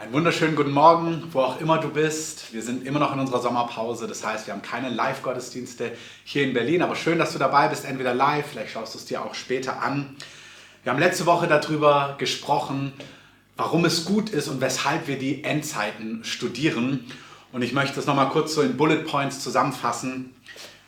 [0.00, 2.52] Einen wunderschönen guten Morgen, wo auch immer du bist.
[2.52, 5.90] Wir sind immer noch in unserer Sommerpause, das heißt, wir haben keine Live-Gottesdienste
[6.22, 9.06] hier in Berlin, aber schön, dass du dabei bist, entweder live, vielleicht schaust du es
[9.06, 10.14] dir auch später an.
[10.84, 12.92] Wir haben letzte Woche darüber gesprochen,
[13.56, 17.04] warum es gut ist und weshalb wir die Endzeiten studieren.
[17.50, 20.32] Und ich möchte das nochmal kurz so in Bullet Points zusammenfassen.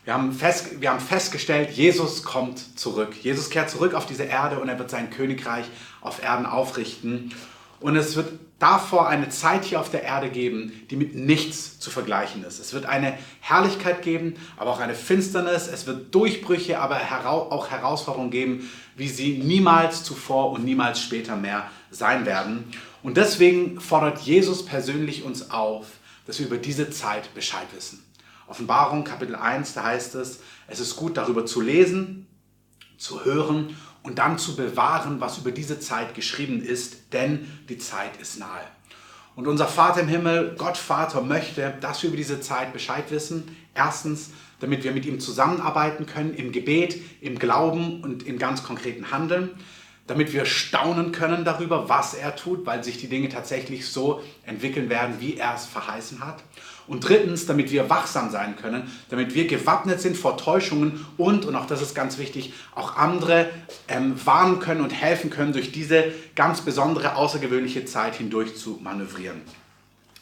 [0.05, 3.17] Wir haben, fest, wir haben festgestellt, Jesus kommt zurück.
[3.21, 5.65] Jesus kehrt zurück auf diese Erde und er wird sein Königreich
[6.01, 7.35] auf Erden aufrichten.
[7.81, 8.29] Und es wird
[8.61, 12.61] davor eine Zeit hier auf der Erde geben, die mit nichts zu vergleichen ist.
[12.61, 15.67] Es wird eine Herrlichkeit geben, aber auch eine Finsternis.
[15.67, 17.01] Es wird Durchbrüche, aber
[17.51, 22.71] auch Herausforderungen geben, wie sie niemals zuvor und niemals später mehr sein werden.
[23.03, 25.87] Und deswegen fordert Jesus persönlich uns auf,
[26.27, 28.05] dass wir über diese Zeit Bescheid wissen.
[28.47, 32.27] Offenbarung Kapitel 1, da heißt es, es ist gut darüber zu lesen,
[32.99, 38.17] zu hören und dann zu bewahren, was über diese Zeit geschrieben ist, denn die Zeit
[38.21, 38.67] ist nahe.
[39.37, 43.57] Und unser Vater im Himmel, Gott Vater, möchte, dass wir über diese Zeit Bescheid wissen.
[43.75, 49.11] Erstens, damit wir mit ihm zusammenarbeiten können im Gebet, im Glauben und im ganz konkreten
[49.11, 49.51] Handeln.
[50.07, 54.91] Damit wir staunen können darüber, was er tut, weil sich die Dinge tatsächlich so entwickeln
[54.91, 56.43] werden, wie er es verheißen hat.
[56.91, 61.55] Und drittens, damit wir wachsam sein können, damit wir gewappnet sind vor Täuschungen und, und
[61.55, 63.49] auch das ist ganz wichtig, auch andere
[63.87, 69.41] ähm, warnen können und helfen können, durch diese ganz besondere, außergewöhnliche Zeit hindurch zu manövrieren.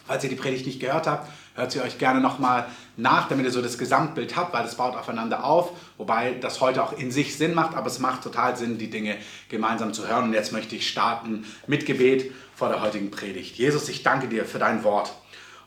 [0.06, 2.66] Falls ihr die Predigt nicht gehört habt, hört sie euch gerne nochmal
[2.98, 6.82] nach, damit ihr so das Gesamtbild habt, weil das baut aufeinander auf, wobei das heute
[6.82, 9.16] auch in sich Sinn macht, aber es macht total Sinn, die Dinge
[9.48, 10.24] gemeinsam zu hören.
[10.24, 13.56] Und jetzt möchte ich starten mit Gebet vor der heutigen Predigt.
[13.56, 15.14] Jesus, ich danke dir für dein Wort.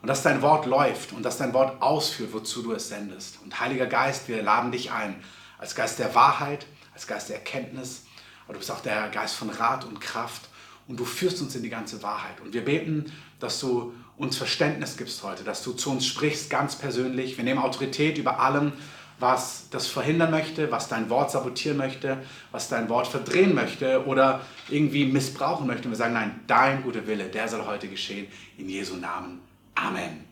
[0.02, 3.39] Und dass dein Wort läuft und dass dein Wort ausführt, wozu du es sendest.
[3.44, 5.16] Und Heiliger Geist, wir laden dich ein,
[5.59, 8.03] als Geist der Wahrheit, als Geist der Erkenntnis,
[8.45, 10.49] aber du bist auch der Geist von Rat und Kraft
[10.88, 12.41] und du führst uns in die ganze Wahrheit.
[12.41, 16.75] Und wir beten, dass du uns Verständnis gibst heute, dass du zu uns sprichst, ganz
[16.75, 17.38] persönlich.
[17.38, 18.73] Wir nehmen Autorität über allem,
[19.19, 22.18] was das verhindern möchte, was dein Wort sabotieren möchte,
[22.51, 25.85] was dein Wort verdrehen möchte oder irgendwie missbrauchen möchte.
[25.85, 29.50] Und wir sagen, nein, dein guter Wille, der soll heute geschehen, in Jesu Namen.
[29.75, 30.25] Amen.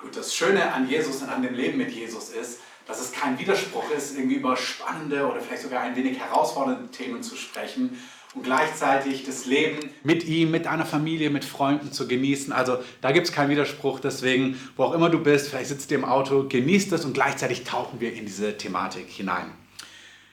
[0.00, 3.38] Gut, das Schöne an Jesus und an dem Leben mit Jesus ist, dass es kein
[3.38, 7.96] Widerspruch ist, irgendwie über spannende oder vielleicht sogar ein wenig herausfordernde Themen zu sprechen
[8.34, 12.52] und gleichzeitig das Leben mit ihm, mit einer Familie, mit Freunden zu genießen.
[12.52, 14.00] Also da gibt es keinen Widerspruch.
[14.00, 17.64] Deswegen, wo auch immer du bist, vielleicht sitzt du im Auto, genießt es und gleichzeitig
[17.64, 19.52] tauchen wir in diese Thematik hinein.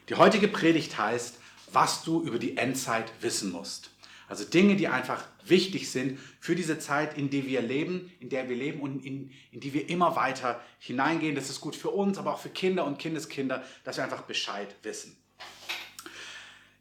[0.07, 1.37] Die heutige Predigt heißt,
[1.71, 3.91] was du über die Endzeit wissen musst.
[4.29, 8.47] Also Dinge, die einfach wichtig sind für diese Zeit, in der wir leben, in der
[8.47, 11.33] wir leben und in, in die wir immer weiter hineingehen.
[11.33, 14.75] Das ist gut für uns, aber auch für Kinder und Kindeskinder, dass wir einfach Bescheid
[14.83, 15.17] wissen.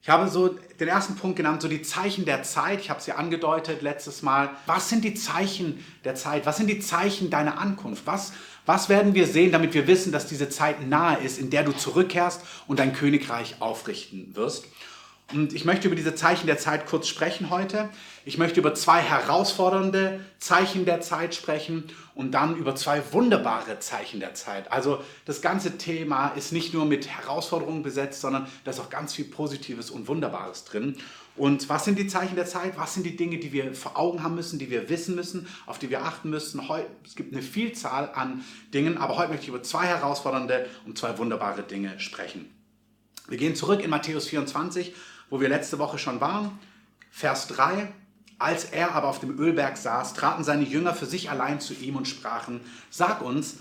[0.03, 2.81] Ich habe so den ersten Punkt genannt, so die Zeichen der Zeit.
[2.81, 4.51] Ich habe sie angedeutet letztes Mal.
[4.65, 6.47] Was sind die Zeichen der Zeit?
[6.47, 8.07] Was sind die Zeichen deiner Ankunft?
[8.07, 8.33] Was,
[8.65, 11.73] was werden wir sehen, damit wir wissen, dass diese Zeit nahe ist, in der du
[11.73, 14.67] zurückkehrst und dein Königreich aufrichten wirst?
[15.35, 17.91] Und ich möchte über diese Zeichen der Zeit kurz sprechen heute.
[18.25, 21.85] Ich möchte über zwei herausfordernde Zeichen der Zeit sprechen
[22.15, 24.73] und dann über zwei wunderbare Zeichen der Zeit.
[24.73, 29.13] Also das ganze Thema ist nicht nur mit Herausforderungen besetzt, sondern da ist auch ganz
[29.13, 30.97] viel Positives und Wunderbares drin.
[31.37, 32.79] Und was sind die Zeichen der Zeit?
[32.79, 35.79] Was sind die Dinge, die wir vor Augen haben müssen, die wir wissen müssen, auf
[35.79, 36.63] die wir achten müssen?
[37.05, 41.19] es gibt eine Vielzahl an Dingen, aber heute möchte ich über zwei herausfordernde und zwei
[41.19, 42.51] wunderbare Dinge sprechen.
[43.29, 44.95] Wir gehen zurück in Matthäus 24
[45.31, 46.59] wo wir letzte Woche schon waren.
[47.11, 47.93] Vers 3.
[48.39, 51.97] Als er aber auf dem Ölberg saß, traten seine Jünger für sich allein zu ihm
[51.97, 53.57] und sprachen, sag uns,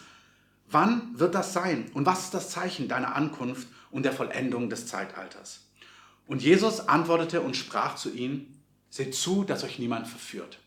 [0.70, 4.86] wann wird das sein und was ist das Zeichen deiner Ankunft und der Vollendung des
[4.86, 5.62] Zeitalters?
[6.28, 10.60] Und Jesus antwortete und sprach zu ihnen, seht zu, dass euch niemand verführt.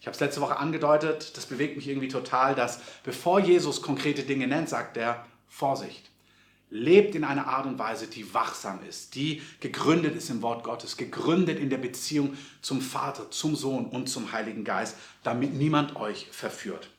[0.00, 4.22] Ich habe es letzte Woche angedeutet, das bewegt mich irgendwie total, dass bevor Jesus konkrete
[4.22, 6.10] Dinge nennt, sagt er, Vorsicht.
[6.70, 10.96] Lebt in einer Art und Weise, die wachsam ist, die gegründet ist im Wort Gottes,
[10.96, 16.28] gegründet in der Beziehung zum Vater, zum Sohn und zum Heiligen Geist, damit niemand euch
[16.30, 16.90] verführt.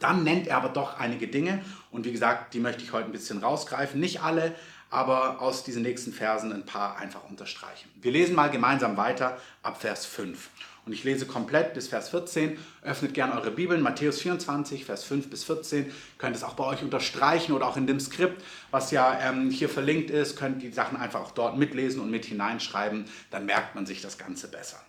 [0.00, 3.12] Dann nennt er aber doch einige Dinge und wie gesagt, die möchte ich heute ein
[3.12, 4.00] bisschen rausgreifen.
[4.00, 4.52] Nicht alle,
[4.90, 7.88] aber aus diesen nächsten Versen ein paar einfach unterstreichen.
[8.00, 10.50] Wir lesen mal gemeinsam weiter ab Vers 5.
[10.84, 12.58] Und ich lese komplett bis Vers 14.
[12.82, 15.92] Öffnet gerne eure Bibeln, Matthäus 24, Vers 5 bis 14.
[16.18, 18.42] Könnt es auch bei euch unterstreichen oder auch in dem Skript,
[18.72, 22.24] was ja ähm, hier verlinkt ist, könnt die Sachen einfach auch dort mitlesen und mit
[22.24, 23.04] hineinschreiben.
[23.30, 24.80] Dann merkt man sich das Ganze besser.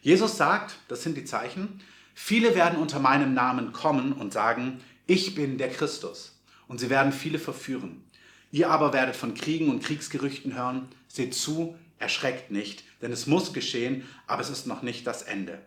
[0.00, 1.80] Jesus sagt, das sind die Zeichen,
[2.14, 6.38] viele werden unter meinem Namen kommen und sagen, ich bin der Christus.
[6.68, 8.02] Und sie werden viele verführen.
[8.50, 10.88] Ihr aber werdet von Kriegen und Kriegsgerüchten hören.
[11.08, 15.58] Seht zu, erschreckt nicht, denn es muss geschehen, aber es ist noch nicht das Ende.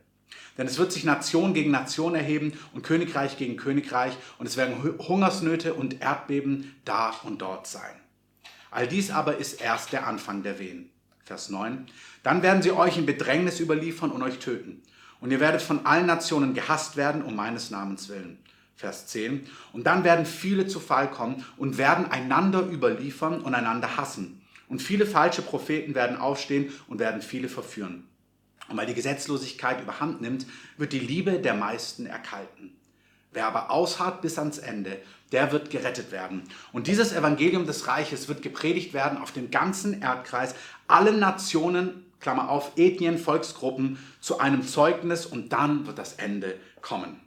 [0.58, 4.98] Denn es wird sich Nation gegen Nation erheben und Königreich gegen Königreich und es werden
[5.00, 7.96] Hungersnöte und Erdbeben da und dort sein.
[8.72, 10.90] All dies aber ist erst der Anfang der Wehen.
[11.24, 11.88] Vers 9.
[12.24, 14.82] Dann werden sie euch in Bedrängnis überliefern und euch töten.
[15.20, 18.38] Und ihr werdet von allen Nationen gehasst werden um meines Namens willen.
[18.76, 19.48] Vers 10.
[19.74, 24.42] Und dann werden viele zu Fall kommen und werden einander überliefern und einander hassen.
[24.68, 28.08] Und viele falsche Propheten werden aufstehen und werden viele verführen.
[28.70, 30.46] Und weil die Gesetzlosigkeit überhand nimmt,
[30.78, 32.76] wird die Liebe der meisten erkalten.
[33.32, 34.98] Wer aber ausharrt bis ans Ende,
[35.32, 36.44] der wird gerettet werden.
[36.72, 40.56] Und dieses Evangelium des Reiches wird gepredigt werden auf dem ganzen Erdkreis,
[40.88, 47.20] allen Nationen, Klammer auf, Ethnien, Volksgruppen, zu einem Zeugnis und dann wird das Ende kommen.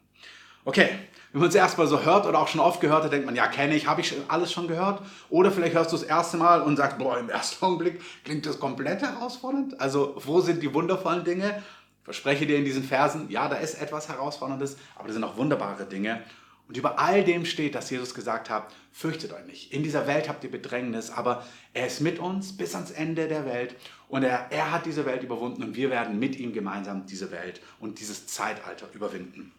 [0.64, 0.88] Okay,
[1.32, 3.46] wenn man es erstmal so hört oder auch schon oft gehört hat, denkt man, ja,
[3.46, 5.00] kenne ich, habe ich alles schon gehört.
[5.28, 8.58] Oder vielleicht hörst du das erste Mal und sagst, boah, im ersten Augenblick klingt das
[8.58, 9.80] komplett herausfordernd.
[9.80, 11.62] Also, wo sind die wundervollen Dinge?
[12.02, 15.84] Verspreche dir in diesen Versen, ja, da ist etwas Herausforderndes, aber da sind auch wunderbare
[15.84, 16.22] Dinge.
[16.66, 19.72] Und über all dem steht, dass Jesus gesagt hat, fürchtet euch nicht.
[19.72, 21.44] In dieser Welt habt ihr Bedrängnis, aber
[21.74, 23.76] er ist mit uns bis ans Ende der Welt
[24.08, 27.60] und er, er hat diese Welt überwunden und wir werden mit ihm gemeinsam diese Welt
[27.80, 29.52] und dieses Zeitalter überwinden.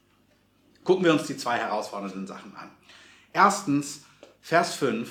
[0.84, 2.70] Gucken wir uns die zwei herausfordernden Sachen an.
[3.34, 4.04] Erstens,
[4.42, 5.10] Vers 5,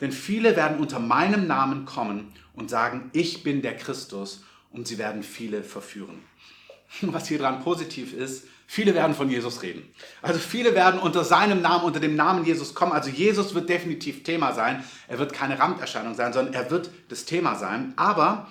[0.00, 4.98] denn viele werden unter meinem Namen kommen und sagen, ich bin der Christus und sie
[4.98, 6.22] werden viele verführen.
[7.02, 9.82] Was hier dran positiv ist, viele werden von Jesus reden.
[10.22, 12.92] Also viele werden unter seinem Namen, unter dem Namen Jesus kommen.
[12.92, 14.84] Also Jesus wird definitiv Thema sein.
[15.08, 17.94] Er wird keine Randerscheinung sein, sondern er wird das Thema sein.
[17.96, 18.48] Aber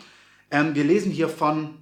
[0.52, 1.76] ähm, wir lesen hier von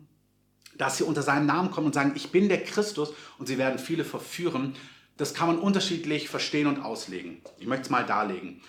[0.77, 3.79] dass sie unter seinem Namen kommen und sagen, ich bin der Christus und sie werden
[3.79, 4.75] viele verführen.
[5.17, 7.41] Das kann man unterschiedlich verstehen und auslegen.
[7.59, 8.61] Ich möchte es mal darlegen.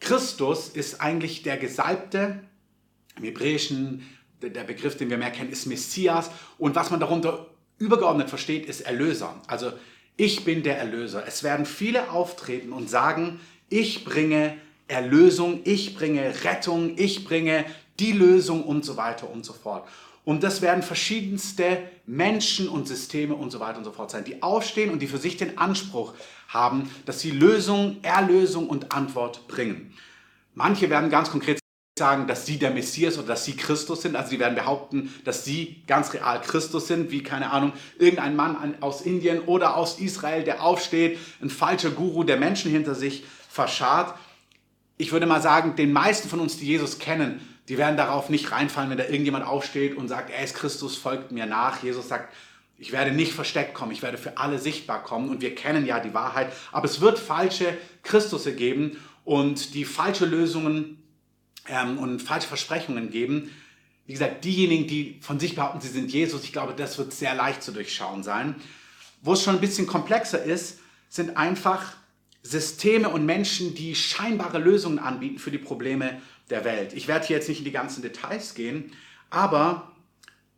[0.00, 2.40] Christus ist eigentlich der Gesalbte,
[3.16, 4.06] im Hebräischen,
[4.40, 6.30] der Begriff, den wir mehr kennen, ist Messias.
[6.58, 7.46] Und was man darunter
[7.78, 9.40] übergeordnet versteht, ist Erlöser.
[9.46, 9.72] Also
[10.16, 11.24] ich bin der Erlöser.
[11.26, 14.56] Es werden viele auftreten und sagen, ich bringe
[14.88, 17.64] Erlösung, ich bringe Rettung, ich bringe
[17.98, 19.88] die Lösung und so weiter und so fort.
[20.24, 24.42] Und das werden verschiedenste Menschen und Systeme und so weiter und so fort sein, die
[24.42, 26.14] aufstehen und die für sich den Anspruch
[26.48, 29.92] haben, dass sie Lösung, Erlösung und Antwort bringen.
[30.54, 31.58] Manche werden ganz konkret
[31.98, 34.16] sagen, dass sie der Messias oder dass sie Christus sind.
[34.16, 38.76] Also sie werden behaupten, dass sie ganz real Christus sind, wie keine Ahnung, irgendein Mann
[38.80, 44.16] aus Indien oder aus Israel, der aufsteht, ein falscher Guru, der Menschen hinter sich verscharrt.
[44.96, 48.50] Ich würde mal sagen, den meisten von uns, die Jesus kennen, die werden darauf nicht
[48.50, 51.82] reinfallen, wenn da irgendjemand aufsteht und sagt, er ist Christus, folgt mir nach.
[51.82, 52.32] Jesus sagt,
[52.78, 56.00] ich werde nicht versteckt kommen, ich werde für alle sichtbar kommen und wir kennen ja
[56.00, 56.52] die Wahrheit.
[56.72, 61.00] Aber es wird falsche Christusse geben und die falsche Lösungen
[61.68, 63.50] ähm, und falsche Versprechungen geben.
[64.06, 67.36] Wie gesagt, diejenigen, die von sich behaupten, sie sind Jesus, ich glaube, das wird sehr
[67.36, 68.56] leicht zu durchschauen sein.
[69.20, 71.94] Wo es schon ein bisschen komplexer ist, sind einfach
[72.42, 76.20] Systeme und Menschen, die scheinbare Lösungen anbieten für die Probleme
[76.50, 76.92] der Welt.
[76.92, 78.92] Ich werde hier jetzt nicht in die ganzen Details gehen,
[79.30, 79.92] aber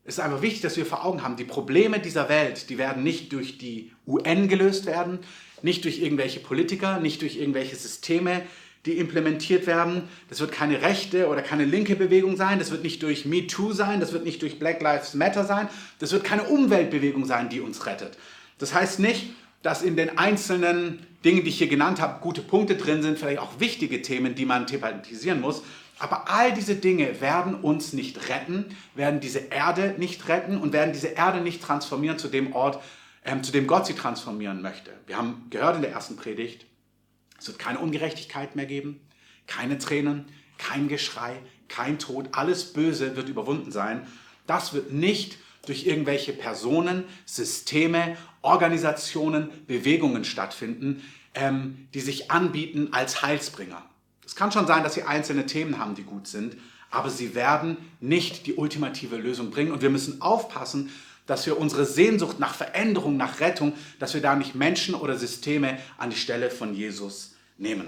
[0.05, 3.03] es ist einfach wichtig, dass wir vor Augen haben, die Probleme dieser Welt, die werden
[3.03, 5.21] nicht durch die UN gelöst werden,
[5.63, 8.43] nicht durch irgendwelche Politiker, nicht durch irgendwelche Systeme,
[8.85, 10.09] die implementiert werden.
[10.29, 14.01] Das wird keine rechte oder keine linke Bewegung sein, das wird nicht durch MeToo sein,
[14.01, 15.69] das wird nicht durch Black Lives Matter sein,
[16.01, 18.19] das wird keine Umweltbewegung sein, die uns rettet.
[18.59, 19.31] Das heißt nicht,
[19.63, 23.39] dass in den einzelnen Dingen, die ich hier genannt habe, gute Punkte drin sind, vielleicht
[23.39, 25.63] auch wichtige Themen, die man thematisieren muss,
[25.99, 30.93] aber all diese Dinge werden uns nicht retten, werden diese Erde nicht retten und werden
[30.93, 32.83] diese Erde nicht transformieren zu dem Ort,
[33.25, 34.91] ähm, zu dem Gott sie transformieren möchte.
[35.07, 36.67] Wir haben gehört in der ersten Predigt,
[37.39, 39.01] es wird keine Ungerechtigkeit mehr geben,
[39.47, 40.27] keine Tränen,
[40.59, 41.37] kein Geschrei,
[41.69, 44.07] kein Tod, alles Böse wird überwunden sein.
[44.47, 51.03] Das wird nicht durch irgendwelche Personen, Systeme, Organisationen, Bewegungen stattfinden,
[51.35, 53.83] ähm, die sich anbieten als Heilsbringer.
[54.25, 56.57] Es kann schon sein, dass sie einzelne Themen haben, die gut sind,
[56.91, 59.73] aber sie werden nicht die ultimative Lösung bringen.
[59.73, 60.91] Und wir müssen aufpassen,
[61.27, 65.79] dass wir unsere Sehnsucht nach Veränderung, nach Rettung, dass wir da nicht Menschen oder Systeme
[65.97, 67.87] an die Stelle von Jesus nehmen.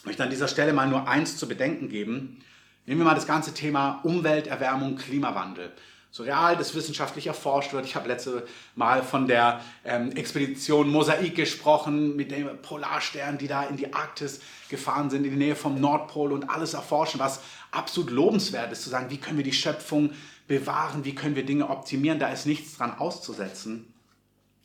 [0.00, 2.42] Ich möchte an dieser Stelle mal nur eins zu bedenken geben.
[2.84, 5.72] Nehmen wir mal das ganze Thema Umwelterwärmung, Klimawandel
[6.14, 7.86] so real das wissenschaftlich erforscht wird.
[7.86, 13.64] Ich habe letzte Mal von der ähm, Expedition Mosaik gesprochen, mit den Polarsternen, die da
[13.64, 17.40] in die Arktis gefahren sind, in die Nähe vom Nordpol und alles erforschen, was
[17.72, 20.12] absolut lobenswert ist, zu sagen, wie können wir die Schöpfung
[20.46, 23.92] bewahren, wie können wir Dinge optimieren, da ist nichts dran auszusetzen.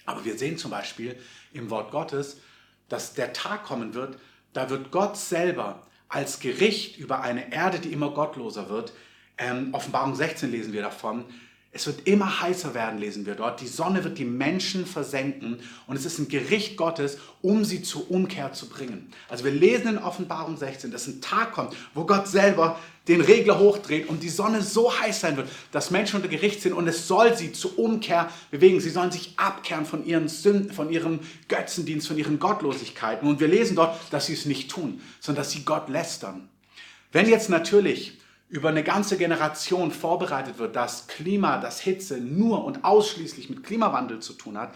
[0.05, 1.17] Aber wir sehen zum Beispiel
[1.51, 2.41] im Wort Gottes,
[2.89, 4.19] dass der Tag kommen wird,
[4.53, 8.93] da wird Gott selber als Gericht über eine Erde, die immer gottloser wird,
[9.39, 11.25] ähm, Offenbarung 16 lesen wir davon,
[11.72, 13.62] Es wird immer heißer werden, lesen wir dort.
[13.62, 18.10] Die Sonne wird die Menschen versenken und es ist ein Gericht Gottes, um sie zur
[18.10, 19.12] Umkehr zu bringen.
[19.29, 23.60] Also wir lesen in Offenbarung 16, dass ein Tag kommt, wo Gott selber den Regler
[23.60, 27.08] hochdreht und die Sonne so heiß sein wird, dass Menschen unter Gericht sind und es
[27.08, 28.79] soll sie zur Umkehr bewegen.
[28.79, 33.29] Sie sollen sich abkehren von ihren Sünden, von ihrem Götzendienst, von ihren Gottlosigkeiten.
[33.29, 36.50] Und wir lesen dort, dass sie es nicht tun, sondern dass sie Gott lästern.
[37.12, 38.18] Wenn jetzt natürlich
[38.49, 44.19] über eine ganze Generation vorbereitet wird, dass Klima, dass Hitze nur und ausschließlich mit Klimawandel
[44.19, 44.73] zu tun hat,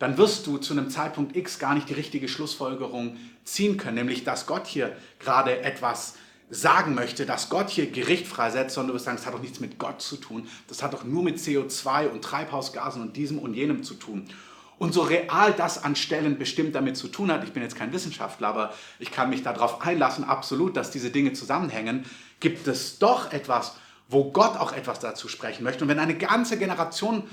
[0.00, 4.24] dann wirst du zu einem Zeitpunkt X gar nicht die richtige Schlussfolgerung ziehen können, nämlich
[4.24, 6.14] dass Gott hier gerade etwas
[6.50, 9.60] sagen möchte, dass Gott hier Gericht freisetzt, sondern du wirst sagen, das hat doch nichts
[9.60, 13.54] mit Gott zu tun, das hat doch nur mit CO2 und Treibhausgasen und diesem und
[13.54, 14.28] jenem zu tun.
[14.78, 17.92] Und so real das an Stellen bestimmt damit zu tun hat, ich bin jetzt kein
[17.92, 22.04] Wissenschaftler, aber ich kann mich darauf einlassen, absolut, dass diese Dinge zusammenhängen,
[22.40, 23.76] gibt es doch etwas,
[24.08, 25.84] wo Gott auch etwas dazu sprechen möchte.
[25.84, 27.24] Und wenn eine ganze Generation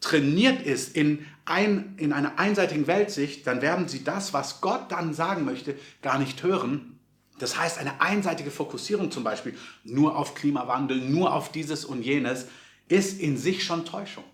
[0.00, 5.14] trainiert ist in, ein, in einer einseitigen Weltsicht, dann werden sie das, was Gott dann
[5.14, 6.98] sagen möchte, gar nicht hören.
[7.38, 12.46] Das heißt, eine einseitige Fokussierung zum Beispiel nur auf Klimawandel, nur auf dieses und jenes,
[12.88, 14.24] ist in sich schon Täuschung.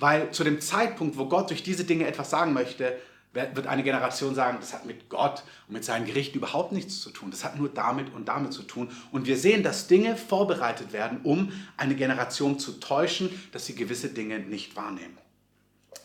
[0.00, 2.98] Weil zu dem Zeitpunkt, wo Gott durch diese Dinge etwas sagen möchte,
[3.32, 7.10] wird eine Generation sagen, das hat mit Gott und mit seinen Gerichten überhaupt nichts zu
[7.10, 7.30] tun.
[7.30, 8.90] Das hat nur damit und damit zu tun.
[9.12, 14.08] Und wir sehen, dass Dinge vorbereitet werden, um eine Generation zu täuschen, dass sie gewisse
[14.08, 15.16] Dinge nicht wahrnehmen.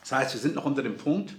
[0.02, 1.36] Das heißt, wir sind noch unter dem Punkt,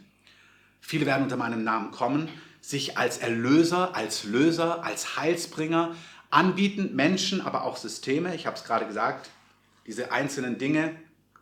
[0.80, 2.28] viele werden unter meinem Namen kommen,
[2.62, 5.94] sich als Erlöser, als Löser, als Heilsbringer
[6.30, 8.34] anbieten, Menschen, aber auch Systeme.
[8.34, 9.30] Ich habe es gerade gesagt,
[9.86, 10.96] diese einzelnen Dinge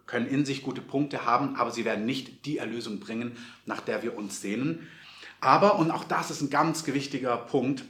[0.06, 4.02] können in sich gute Punkte haben, aber sie werden nicht die Erlösung bringen, nach der
[4.02, 4.88] wir uns sehnen.
[5.40, 7.84] Aber, und auch das ist ein ganz gewichtiger Punkt,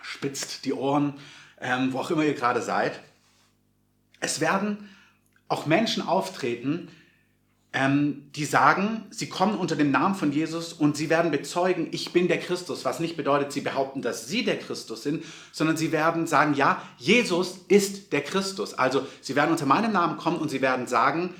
[0.00, 1.14] spitzt die Ohren,
[1.60, 3.00] ähm, wo auch immer ihr gerade seid.
[4.20, 4.88] Es werden
[5.48, 6.88] auch Menschen auftreten,
[7.74, 12.12] ähm, die sagen, sie kommen unter dem Namen von Jesus und sie werden bezeugen, ich
[12.12, 15.90] bin der Christus, was nicht bedeutet, sie behaupten, dass sie der Christus sind, sondern sie
[15.90, 18.74] werden sagen, ja, Jesus ist der Christus.
[18.74, 21.34] Also sie werden unter meinem Namen kommen und sie werden sagen,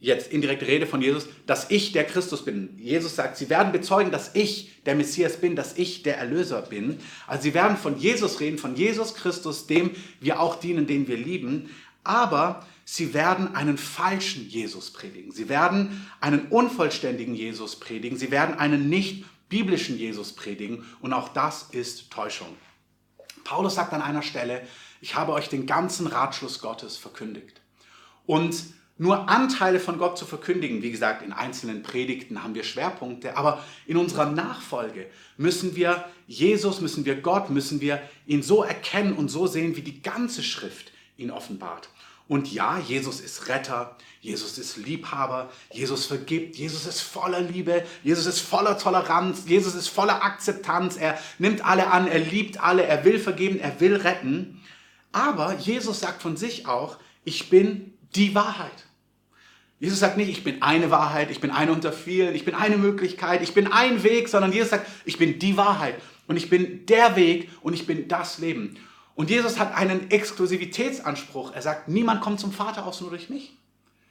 [0.00, 2.70] jetzt indirekte Rede von Jesus, dass ich der Christus bin.
[2.78, 6.98] Jesus sagt, sie werden bezeugen, dass ich der Messias bin, dass ich der Erlöser bin.
[7.26, 11.16] Also sie werden von Jesus reden, von Jesus Christus, dem wir auch dienen, den wir
[11.16, 11.70] lieben.
[12.02, 15.32] Aber sie werden einen falschen Jesus predigen.
[15.32, 18.18] Sie werden einen unvollständigen Jesus predigen.
[18.18, 20.84] Sie werden einen nicht biblischen Jesus predigen.
[21.00, 22.56] Und auch das ist Täuschung.
[23.44, 24.62] Paulus sagt an einer Stelle,
[25.00, 27.60] ich habe euch den ganzen Ratschluss Gottes verkündigt.
[28.24, 28.54] Und
[28.98, 33.64] nur Anteile von Gott zu verkündigen, wie gesagt, in einzelnen Predigten haben wir Schwerpunkte, aber
[33.86, 39.28] in unserer Nachfolge müssen wir Jesus, müssen wir Gott, müssen wir ihn so erkennen und
[39.28, 41.88] so sehen, wie die ganze Schrift ihn offenbart.
[42.28, 48.26] Und ja, Jesus ist Retter, Jesus ist Liebhaber, Jesus vergibt, Jesus ist voller Liebe, Jesus
[48.26, 53.04] ist voller Toleranz, Jesus ist voller Akzeptanz, er nimmt alle an, er liebt alle, er
[53.04, 54.60] will vergeben, er will retten.
[55.10, 58.86] Aber Jesus sagt von sich auch, ich bin die Wahrheit.
[59.80, 62.76] Jesus sagt nicht, ich bin eine Wahrheit, ich bin eine unter vielen, ich bin eine
[62.76, 65.96] Möglichkeit, ich bin ein Weg, sondern Jesus sagt, ich bin die Wahrheit
[66.28, 68.78] und ich bin der Weg und ich bin das Leben.
[69.14, 71.52] Und Jesus hat einen Exklusivitätsanspruch.
[71.52, 73.56] Er sagt, niemand kommt zum Vater aus nur durch mich.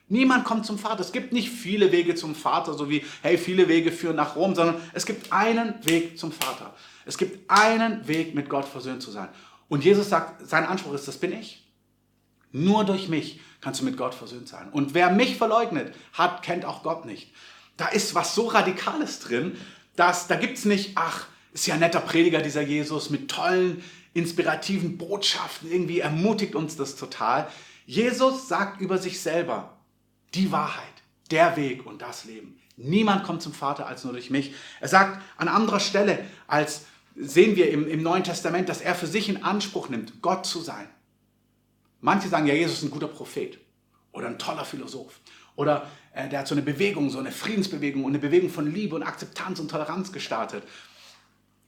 [0.08, 1.00] Niemand kommt zum Vater.
[1.00, 4.53] Es gibt nicht viele Wege zum Vater, so wie, hey, viele Wege führen nach Rom,
[4.55, 6.75] sondern es gibt einen Weg zum Vater.
[7.05, 9.29] Es gibt einen Weg, mit Gott versöhnt zu sein.
[9.70, 11.65] Und Jesus sagt, sein Anspruch ist, das bin ich.
[12.51, 14.67] Nur durch mich kannst du mit Gott versöhnt sein.
[14.72, 17.31] Und wer mich verleugnet hat, kennt auch Gott nicht.
[17.77, 19.55] Da ist was so Radikales drin,
[19.96, 23.84] dass da gibt es nicht, ach, ist ja ein netter Prediger dieser Jesus mit tollen
[24.13, 25.72] inspirativen Botschaften.
[25.72, 27.48] Irgendwie ermutigt uns das total.
[27.86, 29.77] Jesus sagt über sich selber
[30.34, 30.84] die Wahrheit,
[31.30, 32.58] der Weg und das Leben.
[32.77, 34.53] Niemand kommt zum Vater als nur durch mich.
[34.80, 39.08] Er sagt an anderer Stelle, als sehen wir im, im Neuen Testament, dass er für
[39.08, 40.88] sich in Anspruch nimmt, Gott zu sein.
[42.00, 43.60] Manche sagen, ja, Jesus ist ein guter Prophet
[44.12, 45.20] oder ein toller Philosoph.
[45.56, 48.96] Oder äh, der hat so eine Bewegung, so eine Friedensbewegung und eine Bewegung von Liebe
[48.96, 50.63] und Akzeptanz und Toleranz gestartet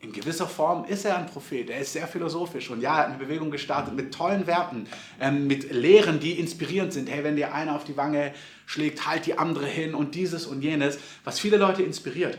[0.03, 1.69] in gewisser Form ist er ein Prophet.
[1.69, 4.85] Er ist sehr philosophisch und ja, er hat eine Bewegung gestartet mit tollen Werten,
[5.19, 7.09] ähm, mit Lehren, die inspirierend sind.
[7.09, 8.33] Hey, wenn dir einer auf die Wange
[8.65, 12.37] schlägt, halt die andere hin und dieses und jenes, was viele Leute inspiriert.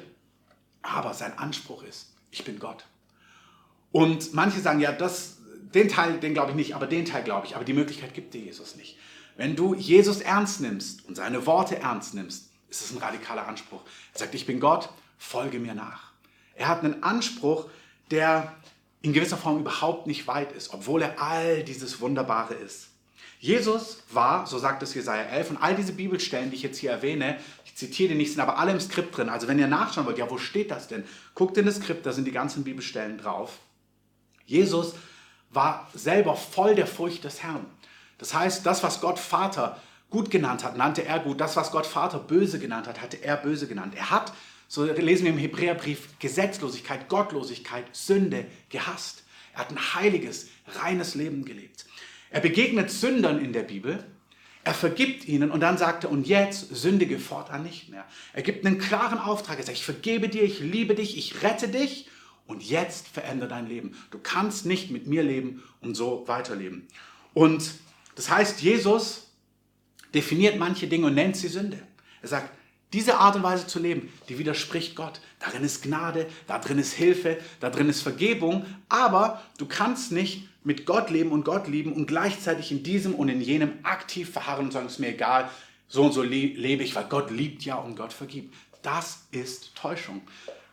[0.83, 2.85] Aber sein Anspruch ist, ich bin Gott.
[3.93, 5.39] Und manche sagen, ja, das,
[5.75, 7.57] den Teil, den glaube ich nicht, aber den Teil glaube ich.
[7.57, 8.99] Aber die Möglichkeit gibt dir Jesus nicht.
[9.39, 13.81] Wenn du Jesus ernst nimmst und seine Worte ernst nimmst, ist es ein radikaler Anspruch.
[14.13, 16.04] Er sagt, ich bin Gott, folge mir nach.
[16.57, 17.67] Er hat einen Anspruch,
[18.11, 18.55] der
[19.03, 22.89] in gewisser Form überhaupt nicht weit ist, obwohl er all dieses Wunderbare ist.
[23.39, 26.91] Jesus war, so sagt es Jesaja 11, und all diese Bibelstellen, die ich jetzt hier
[26.91, 29.29] erwähne, ich zitiere die nicht, sind aber alle im Skript drin.
[29.29, 31.05] Also wenn ihr nachschauen wollt, ja, wo steht das denn?
[31.35, 33.59] Guckt in das Skript, da sind die ganzen Bibelstellen drauf.
[34.47, 34.95] Jesus
[35.51, 37.67] war selber voll der Furcht des Herrn.
[38.19, 41.41] Das heißt, das, was Gott Vater gut genannt hat, nannte er gut.
[41.41, 43.95] Das, was Gott Vater böse genannt hat, hatte er böse genannt.
[43.97, 44.33] Er hat,
[44.69, 49.25] so lesen wir im Hebräerbrief, Gesetzlosigkeit, Gottlosigkeit, Sünde gehasst.
[49.53, 51.87] Er hat ein heiliges, reines Leben gelebt.
[52.31, 54.05] Er begegnet Sündern in der Bibel,
[54.65, 58.07] er vergibt ihnen und dann sagt er, und jetzt sündige fortan nicht mehr.
[58.33, 61.69] Er gibt einen klaren Auftrag, er sagt, ich vergebe dir, ich liebe dich, ich rette
[61.69, 62.09] dich
[62.47, 63.95] und jetzt verändere dein Leben.
[64.11, 66.89] Du kannst nicht mit mir leben und so weiterleben.
[67.35, 67.73] Und
[68.15, 69.31] das heißt, Jesus
[70.15, 71.79] definiert manche Dinge und nennt sie Sünde.
[72.23, 72.51] Er sagt,
[72.95, 75.21] diese Art und Weise zu leben, die widerspricht Gott.
[75.41, 80.49] Darin ist Gnade, da drin ist Hilfe, da drin ist Vergebung, aber du kannst nicht
[80.63, 84.67] mit Gott leben und Gott lieben und gleichzeitig in diesem und in jenem aktiv verharren
[84.67, 85.51] und sagen, es ist mir egal,
[85.89, 88.55] so und so lebe ich, weil Gott liebt ja und Gott vergibt.
[88.83, 90.23] Das ist Täuschung.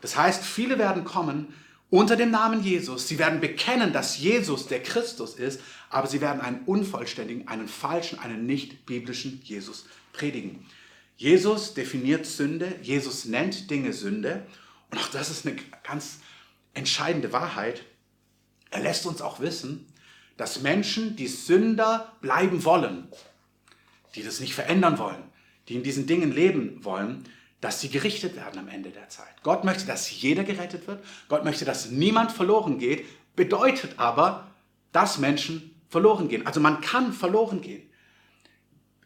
[0.00, 1.52] Das heißt, viele werden kommen
[1.90, 3.08] unter dem Namen Jesus.
[3.08, 5.60] Sie werden bekennen, dass Jesus der Christus ist,
[5.90, 10.64] aber sie werden einen unvollständigen, einen falschen, einen nicht biblischen Jesus predigen.
[11.22, 14.44] Jesus definiert Sünde, Jesus nennt Dinge Sünde
[14.90, 16.18] und auch das ist eine ganz
[16.74, 17.84] entscheidende Wahrheit.
[18.72, 19.86] Er lässt uns auch wissen,
[20.36, 23.06] dass Menschen, die Sünder bleiben wollen,
[24.16, 25.22] die das nicht verändern wollen,
[25.68, 27.22] die in diesen Dingen leben wollen,
[27.60, 29.44] dass sie gerichtet werden am Ende der Zeit.
[29.44, 31.04] Gott möchte, dass jeder gerettet wird.
[31.28, 33.06] Gott möchte, dass niemand verloren geht.
[33.36, 34.50] Bedeutet aber,
[34.90, 36.48] dass Menschen verloren gehen.
[36.48, 37.91] Also man kann verloren gehen.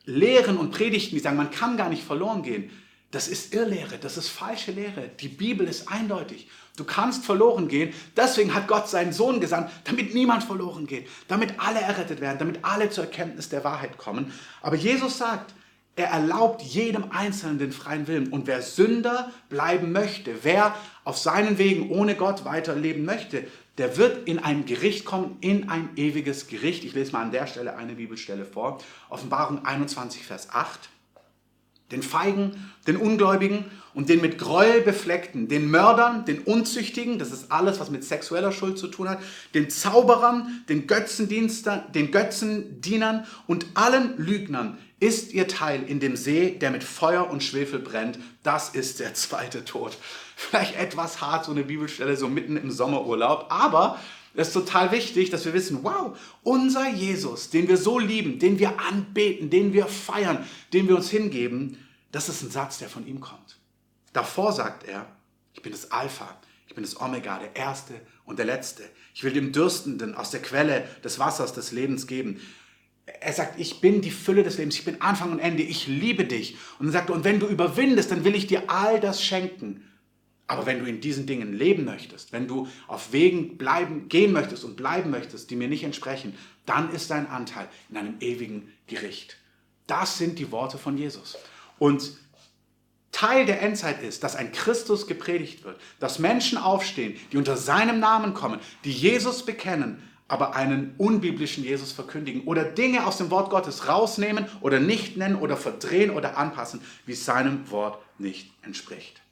[0.07, 2.71] Lehren und Predigten, die sagen, man kann gar nicht verloren gehen,
[3.11, 5.11] das ist Irrlehre, das ist falsche Lehre.
[5.21, 6.49] Die Bibel ist eindeutig.
[6.77, 7.95] Du kannst verloren gehen.
[8.17, 12.59] Deswegen hat Gott seinen Sohn gesandt, damit niemand verloren geht, damit alle errettet werden, damit
[12.63, 14.33] alle zur Erkenntnis der Wahrheit kommen.
[14.61, 15.55] Aber Jesus sagt,
[15.95, 18.29] er erlaubt jedem Einzelnen den freien Willen.
[18.29, 23.47] Und wer Sünder bleiben möchte, wer auf seinen Wegen ohne Gott weiterleben möchte,
[23.79, 26.85] der wird in ein Gericht kommen, in ein ewiges Gericht.
[26.85, 28.79] Ich lese mal an der Stelle eine Bibelstelle vor.
[29.09, 30.89] Offenbarung 21, Vers 8.
[31.93, 37.53] Den Feigen, den Ungläubigen und den mit Gräuel befleckten, den Mördern, den Unzüchtigen, das ist
[37.53, 39.21] alles, was mit sexueller Schuld zu tun hat,
[39.55, 46.71] den Zauberern, den den Götzendienern und allen Lügnern ist ihr Teil in dem See, der
[46.71, 48.19] mit Feuer und Schwefel brennt.
[48.43, 49.97] Das ist der zweite Tod.
[50.39, 53.99] Vielleicht etwas hart, so eine Bibelstelle, so mitten im Sommerurlaub, aber
[54.35, 58.59] es ist total wichtig, dass wir wissen, wow, unser Jesus, den wir so lieben, den
[58.59, 60.45] wir anbeten, den wir feiern,
[60.75, 61.79] den wir uns hingeben,
[62.13, 63.57] das ist ein Satz, der von ihm kommt.
[64.13, 65.07] Davor sagt er,
[65.55, 66.29] ich bin das Alpha,
[66.69, 67.95] ich bin das Omega, der Erste
[68.27, 68.83] und der Letzte.
[69.15, 72.43] Ich will dem Dürstenden aus der Quelle des Wassers des Lebens geben.
[73.21, 76.27] Er sagt, ich bin die Fülle des Lebens, ich bin Anfang und Ende, ich liebe
[76.27, 76.59] dich.
[76.79, 79.83] Und er sagt, und wenn du überwindest, dann will ich dir all das schenken.
[80.49, 84.65] Aber wenn du in diesen Dingen leben möchtest, wenn du auf Wegen bleiben, gehen möchtest
[84.65, 86.35] und bleiben möchtest, die mir nicht entsprechen,
[86.67, 89.39] dann ist dein Anteil in einem ewigen Gericht.
[89.87, 91.37] Das sind die Worte von Jesus.
[91.79, 92.13] Und
[93.13, 97.99] Teil der Endzeit ist, dass ein Christus gepredigt wird, dass Menschen aufstehen, die unter seinem
[97.99, 103.51] Namen kommen, die Jesus bekennen, aber einen unbiblischen Jesus verkündigen oder Dinge aus dem Wort
[103.51, 109.23] Gottes rausnehmen oder nicht nennen oder verdrehen oder anpassen, wie seinem Wort nicht entspricht.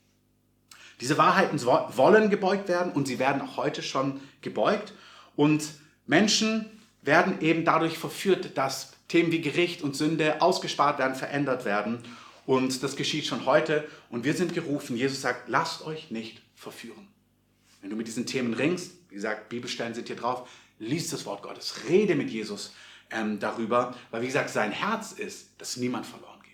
[1.00, 4.92] Diese Wahrheiten wollen gebeugt werden und sie werden auch heute schon gebeugt.
[5.36, 5.64] Und
[6.06, 6.66] Menschen
[7.02, 11.98] werden eben dadurch verführt, dass Themen wie Gericht und Sünde ausgespart werden, verändert werden.
[12.46, 13.88] Und das geschieht schon heute.
[14.10, 17.08] Und wir sind gerufen, Jesus sagt, lasst euch nicht verführen.
[17.80, 21.42] Wenn du mit diesen Themen ringst, wie gesagt, Bibelstellen sind hier drauf, liest das Wort
[21.42, 22.72] Gottes, rede mit Jesus
[23.10, 26.52] ähm, darüber, weil wie gesagt, sein Herz ist, dass niemand verloren geht.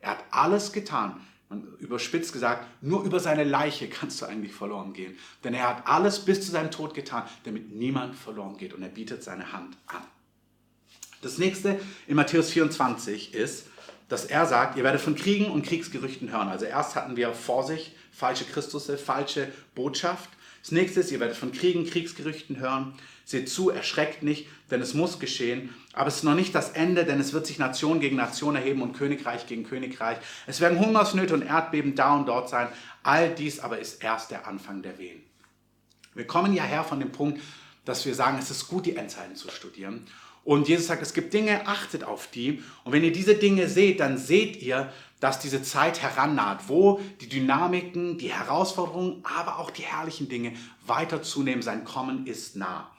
[0.00, 1.24] Er hat alles getan,
[1.78, 5.16] überspitzt gesagt, nur über seine Leiche kannst du eigentlich verloren gehen.
[5.42, 8.72] Denn er hat alles bis zu seinem Tod getan, damit niemand verloren geht.
[8.72, 10.02] Und er bietet seine Hand an.
[11.22, 13.66] Das nächste in Matthäus 24 ist,
[14.08, 16.48] dass er sagt, ihr werdet von Kriegen und Kriegsgerüchten hören.
[16.48, 20.28] Also erst hatten wir Vorsicht, falsche Christusse, falsche Botschaft.
[20.64, 22.94] Das nächste ist, ihr werdet von Kriegen, Kriegsgerüchten hören.
[23.26, 25.74] Seht zu, erschreckt nicht, denn es muss geschehen.
[25.92, 28.80] Aber es ist noch nicht das Ende, denn es wird sich Nation gegen Nation erheben
[28.80, 30.16] und Königreich gegen Königreich.
[30.46, 32.68] Es werden Hungersnöte und Erdbeben da und dort sein.
[33.02, 35.22] All dies aber ist erst der Anfang der Wehen.
[36.14, 37.42] Wir kommen ja her von dem Punkt,
[37.84, 40.06] dass wir sagen, es ist gut, die Endzeiten zu studieren.
[40.44, 42.62] Und Jesus sagt, es gibt Dinge, achtet auf die.
[42.84, 44.90] Und wenn ihr diese Dinge seht, dann seht ihr,
[45.24, 50.52] dass diese Zeit herannaht, wo die Dynamiken, die Herausforderungen, aber auch die herrlichen Dinge
[50.86, 51.62] weiter zunehmen.
[51.62, 52.90] Sein Kommen ist nah.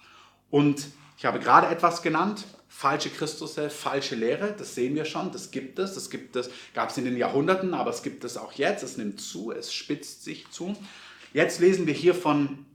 [0.49, 0.87] Und
[1.19, 5.77] Ich habe gerade etwas genannt, falsche Christusse, falsche Lehre, das sehen wir schon, das gibt
[5.77, 8.81] es, das gibt es, gab es in den Jahrhunderten, aber es gibt es auch jetzt,
[8.81, 10.75] es nimmt zu, es spitzt sich zu.
[11.31, 12.65] Jetzt lesen wir hier von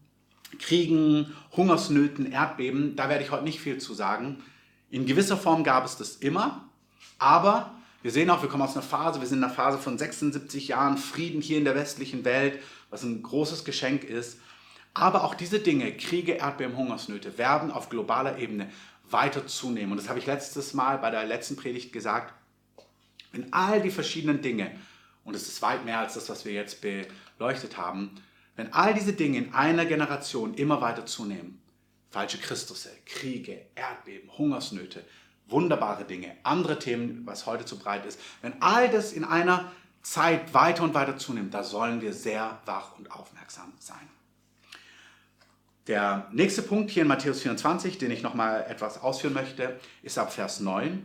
[0.61, 4.45] Kriegen, Hungersnöten, Erdbeben, da werde ich heute nicht viel zu sagen.
[4.91, 6.69] In gewisser Form gab es das immer,
[7.19, 9.99] aber wir sehen auch, wir kommen aus einer Phase, wir sind in einer Phase von
[9.99, 12.59] 76 Jahren Frieden hier in der westlichen Welt,
[12.89, 14.39] was ein großes Geschenk ist.
[14.95, 18.71] Aber auch diese Dinge, Kriege, Erdbeben, Hungersnöte, werden auf globaler Ebene
[19.09, 19.93] weiter zunehmen.
[19.93, 22.35] Und das habe ich letztes Mal bei der letzten Predigt gesagt.
[23.33, 24.73] Wenn all die verschiedenen Dinge,
[25.25, 28.17] und es ist weit mehr als das, was wir jetzt beleuchtet haben,
[28.57, 31.61] wenn all diese Dinge in einer Generation immer weiter zunehmen,
[32.11, 35.05] falsche Christusse, Kriege, Erdbeben, Hungersnöte,
[35.51, 39.71] wunderbare Dinge, andere Themen, was heute zu breit ist, wenn all das in einer
[40.03, 44.09] Zeit weiter und weiter zunimmt, da sollen wir sehr wach und aufmerksam sein.
[45.87, 50.33] Der nächste Punkt hier in Matthäus 24, den ich nochmal etwas ausführen möchte, ist ab
[50.33, 51.05] Vers 9.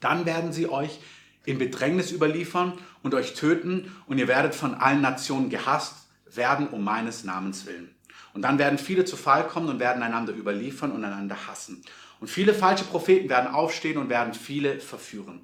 [0.00, 1.00] Dann werden sie euch
[1.44, 6.84] in Bedrängnis überliefern und euch töten und ihr werdet von allen Nationen gehasst werden um
[6.84, 7.94] meines Namens willen.
[8.38, 11.82] Und dann werden viele zu Fall kommen und werden einander überliefern und einander hassen.
[12.20, 15.40] Und viele falsche Propheten werden aufstehen und werden viele verführen.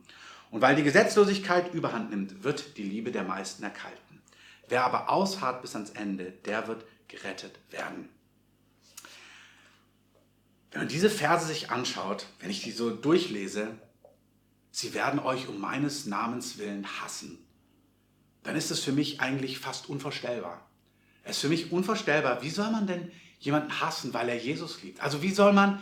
[0.53, 4.23] Und weil die Gesetzlosigkeit überhand nimmt, wird die Liebe der meisten erkalten.
[4.69, 8.11] Wer aber ausharrt bis ans Ende, der wird gerettet werden.
[10.71, 13.77] Wenn man diese Verse sich anschaut, wenn ich die so durchlese,
[14.71, 17.45] sie werden euch um meines Namens willen hassen,
[18.45, 20.65] dann ist es für mich eigentlich fast unvorstellbar.
[21.25, 23.11] Es ist für mich unvorstellbar, wie soll man denn
[23.41, 25.01] jemanden hassen, weil er Jesus liebt?
[25.01, 25.81] Also wie soll man,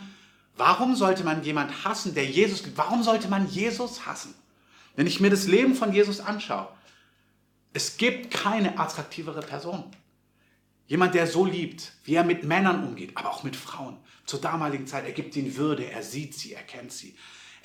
[0.57, 2.77] warum sollte man jemanden hassen, der Jesus liebt?
[2.77, 4.33] Warum sollte man Jesus hassen?
[4.95, 6.67] Wenn ich mir das Leben von Jesus anschaue,
[7.73, 9.83] es gibt keine attraktivere Person.
[10.87, 13.97] Jemand, der so liebt, wie er mit Männern umgeht, aber auch mit Frauen.
[14.25, 17.15] Zur damaligen Zeit, er gibt ihnen Würde, er sieht sie, er kennt sie.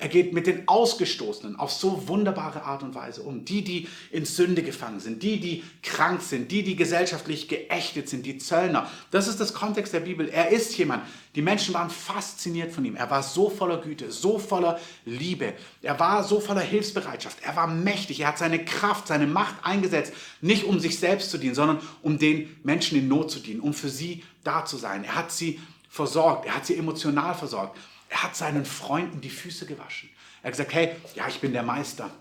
[0.01, 3.43] Er geht mit den Ausgestoßenen auf so wunderbare Art und Weise um.
[3.43, 8.25] Die, die in Sünde gefangen sind, die, die krank sind, die, die gesellschaftlich geächtet sind,
[8.25, 8.89] die Zöllner.
[9.11, 10.29] Das ist das Kontext der Bibel.
[10.29, 11.03] Er ist jemand.
[11.35, 12.95] Die Menschen waren fasziniert von ihm.
[12.95, 15.53] Er war so voller Güte, so voller Liebe.
[15.81, 17.39] Er war so voller Hilfsbereitschaft.
[17.43, 18.21] Er war mächtig.
[18.21, 22.17] Er hat seine Kraft, seine Macht eingesetzt, nicht um sich selbst zu dienen, sondern um
[22.17, 25.03] den Menschen in Not zu dienen, um für sie da zu sein.
[25.03, 25.59] Er hat sie
[25.89, 26.45] versorgt.
[26.45, 27.77] Er hat sie emotional versorgt.
[28.09, 30.09] Er hat seinen Freunden die Füße gewaschen.
[30.41, 32.11] Er hat gesagt, hey, ja, ich bin der Meister.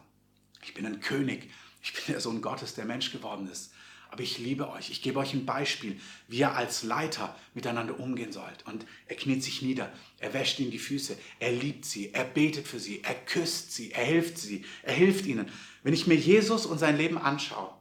[0.62, 1.51] Ich bin ein König.
[1.83, 3.72] Ich bin der Sohn Gottes, der Mensch geworden ist.
[4.11, 4.90] Aber ich liebe euch.
[4.90, 8.66] Ich gebe euch ein Beispiel, wie ihr als Leiter miteinander umgehen sollt.
[8.66, 9.92] Und er kniet sich nieder.
[10.18, 11.16] Er wäscht ihnen die Füße.
[11.40, 12.12] Er liebt sie.
[12.14, 13.03] Er betet für sie.
[13.03, 13.92] Er küsst sie.
[13.92, 14.64] Er hilft sie.
[14.83, 15.51] Er hilft ihnen.
[15.83, 17.74] Wenn ich mir Jesus und sein Leben anschaue,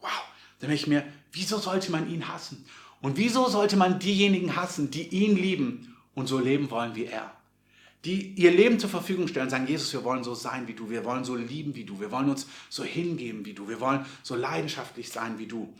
[0.00, 0.22] wow,
[0.60, 2.64] dann denke ich mir, wieso sollte man ihn hassen?
[3.00, 7.36] Und wieso sollte man diejenigen hassen, die ihn lieben und so leben wollen wie er?
[8.04, 11.04] Die ihr Leben zur Verfügung stellen, sagen, Jesus, wir wollen so sein wie du, wir
[11.04, 14.34] wollen so lieben wie du, wir wollen uns so hingeben wie du, wir wollen so
[14.34, 15.72] leidenschaftlich sein wie du.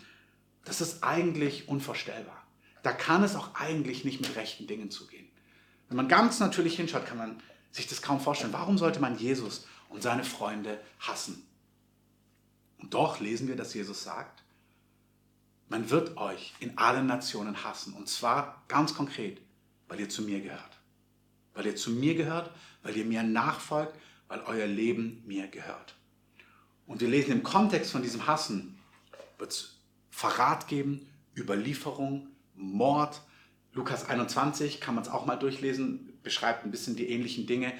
[0.64, 2.46] Das ist eigentlich unvorstellbar.
[2.84, 5.28] Da kann es auch eigentlich nicht mit rechten Dingen zugehen.
[5.88, 8.52] Wenn man ganz natürlich hinschaut, kann man sich das kaum vorstellen.
[8.52, 11.44] Warum sollte man Jesus und seine Freunde hassen?
[12.78, 14.44] Und doch lesen wir, dass Jesus sagt,
[15.68, 17.94] man wird euch in allen Nationen hassen.
[17.94, 19.40] Und zwar ganz konkret,
[19.88, 20.71] weil ihr zu mir gehört
[21.54, 22.50] weil ihr zu mir gehört,
[22.82, 23.94] weil ihr mir nachfolgt,
[24.28, 25.94] weil euer Leben mir gehört.
[26.86, 28.78] Und wir lesen im Kontext von diesem Hassen,
[29.38, 29.78] wird es
[30.10, 33.22] Verrat geben, Überlieferung, Mord.
[33.72, 37.72] Lukas 21 kann man es auch mal durchlesen, beschreibt ein bisschen die ähnlichen Dinge.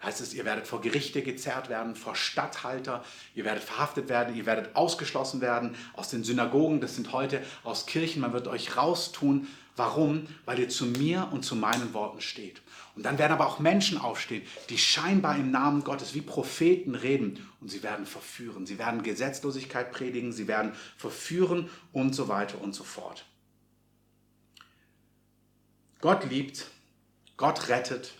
[0.00, 4.34] Da heißt es, ihr werdet vor Gerichte gezerrt werden, vor Statthalter, ihr werdet verhaftet werden,
[4.34, 8.76] ihr werdet ausgeschlossen werden aus den Synagogen, das sind heute aus Kirchen, man wird euch
[8.76, 9.46] raustun.
[9.76, 10.26] Warum?
[10.46, 12.60] Weil ihr zu mir und zu meinen Worten steht.
[12.96, 17.46] Und dann werden aber auch Menschen aufstehen, die scheinbar im Namen Gottes wie Propheten reden
[17.60, 18.66] und sie werden verführen.
[18.66, 23.26] Sie werden Gesetzlosigkeit predigen, sie werden verführen und so weiter und so fort.
[26.00, 26.66] Gott liebt,
[27.36, 28.12] Gott rettet,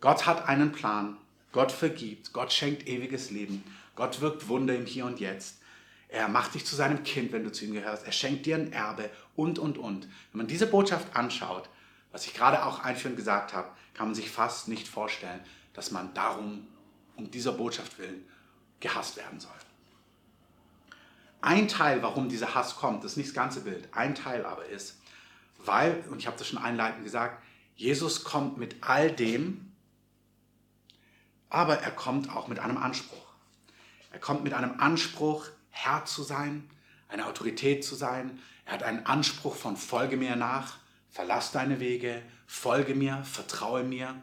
[0.00, 1.16] Gott hat einen Plan,
[1.52, 3.62] Gott vergibt, Gott schenkt ewiges Leben,
[3.96, 5.58] Gott wirkt Wunder im Hier und Jetzt.
[6.08, 8.04] Er macht dich zu seinem Kind, wenn du zu ihm gehörst.
[8.04, 10.04] Er schenkt dir ein Erbe und, und, und.
[10.32, 11.68] Wenn man diese Botschaft anschaut,
[12.12, 15.40] was ich gerade auch einführend gesagt habe, kann man sich fast nicht vorstellen,
[15.74, 16.66] dass man darum,
[17.16, 18.24] um dieser Botschaft willen,
[18.80, 19.52] gehasst werden soll.
[21.42, 23.88] Ein Teil, warum dieser Hass kommt, ist nicht das ganze Bild.
[23.92, 24.98] Ein Teil aber ist,
[25.58, 27.42] weil, und ich habe das schon einleitend gesagt,
[27.76, 29.69] Jesus kommt mit all dem,
[31.50, 33.26] aber er kommt auch mit einem Anspruch.
[34.12, 36.68] Er kommt mit einem Anspruch, Herr zu sein,
[37.08, 38.40] eine Autorität zu sein.
[38.64, 40.78] Er hat einen Anspruch von Folge mir nach,
[41.10, 44.14] verlass deine Wege, folge mir, vertraue mir.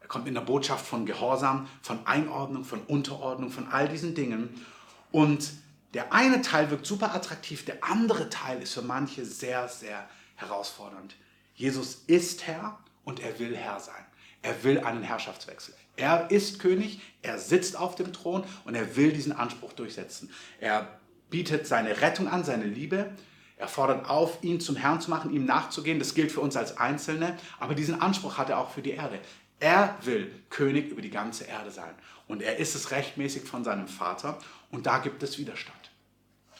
[0.00, 4.64] Er kommt mit einer Botschaft von Gehorsam, von Einordnung, von Unterordnung, von all diesen Dingen.
[5.10, 5.52] Und
[5.94, 11.16] der eine Teil wirkt super attraktiv, der andere Teil ist für manche sehr, sehr herausfordernd.
[11.54, 14.04] Jesus ist Herr und er will Herr sein.
[14.42, 15.74] Er will einen Herrschaftswechsel.
[15.96, 20.30] Er ist König, er sitzt auf dem Thron und er will diesen Anspruch durchsetzen.
[20.60, 23.10] Er bietet seine Rettung an, seine Liebe.
[23.56, 25.98] Er fordert auf, ihn zum Herrn zu machen, ihm nachzugehen.
[25.98, 29.18] Das gilt für uns als Einzelne, aber diesen Anspruch hat er auch für die Erde.
[29.58, 31.94] Er will König über die ganze Erde sein.
[32.28, 34.38] Und er ist es rechtmäßig von seinem Vater.
[34.70, 35.90] Und da gibt es Widerstand.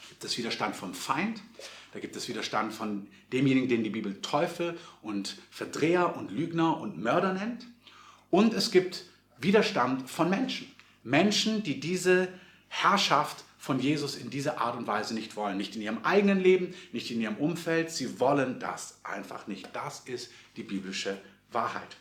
[0.09, 1.41] Gibt es Widerstand vom Feind.
[1.93, 7.01] Da gibt es Widerstand von demjenigen, den die Bibel Teufel und Verdreher und Lügner und
[7.01, 7.67] Mörder nennt.
[8.29, 9.05] Und es gibt
[9.39, 10.71] Widerstand von Menschen.
[11.03, 12.27] Menschen, die diese
[12.67, 15.57] Herrschaft von Jesus in dieser Art und Weise nicht wollen.
[15.57, 17.91] Nicht in ihrem eigenen Leben, nicht in ihrem Umfeld.
[17.91, 19.69] Sie wollen das einfach nicht.
[19.73, 21.17] Das ist die biblische
[21.51, 21.97] Wahrheit.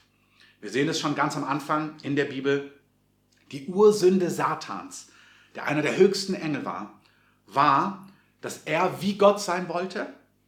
[0.61, 2.73] Wir sehen es schon ganz am Anfang in der Bibel.
[3.53, 5.09] Die Ursünde Satans,
[5.55, 7.01] der einer der höchsten Engel war,
[7.47, 8.06] war,
[8.47, 10.07] dass er wie Gott sein wollte.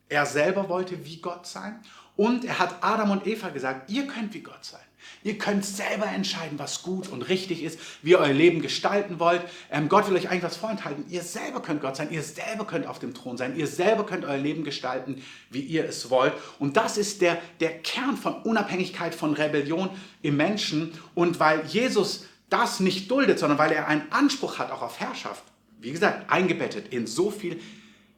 [0.09, 1.81] Er selber wollte wie Gott sein.
[2.15, 4.81] Und er hat Adam und Eva gesagt, ihr könnt wie Gott sein.
[5.25, 9.43] Ihr könnt selber entscheiden, was gut und richtig ist, wie ihr euer Leben gestalten wollt.
[9.73, 11.07] Ähm, Gott will euch eigentlich was vorenthalten.
[11.09, 14.25] Ihr selber könnt Gott sein, ihr selber könnt auf dem Thron sein, ihr selber könnt
[14.25, 16.35] euer Leben gestalten, wie ihr es wollt.
[16.61, 19.91] Und das ist der, der Kern von Unabhängigkeit, von Rebellion
[20.23, 20.93] im Menschen.
[21.17, 25.43] Und weil Jesus das nicht duldet, sondern weil er einen Anspruch hat, auch auf Herrschaft,
[25.81, 27.61] wie gesagt, eingebettet in so viel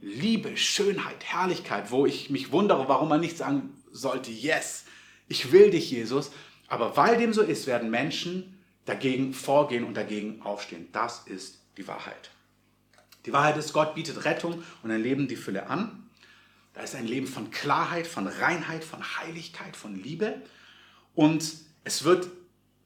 [0.00, 4.84] Liebe, Schönheit, Herrlichkeit, wo ich mich wundere, warum man nicht sagen sollte, yes,
[5.28, 6.30] ich will dich, Jesus,
[6.68, 10.88] aber weil dem so ist, werden Menschen dagegen vorgehen und dagegen aufstehen.
[10.92, 12.30] Das ist die Wahrheit.
[13.26, 16.08] Die Wahrheit ist, Gott bietet Rettung und ein Leben die Fülle an.
[16.72, 20.40] Da ist ein Leben von Klarheit, von Reinheit, von Heiligkeit, von Liebe.
[21.14, 21.44] Und
[21.84, 22.28] es wird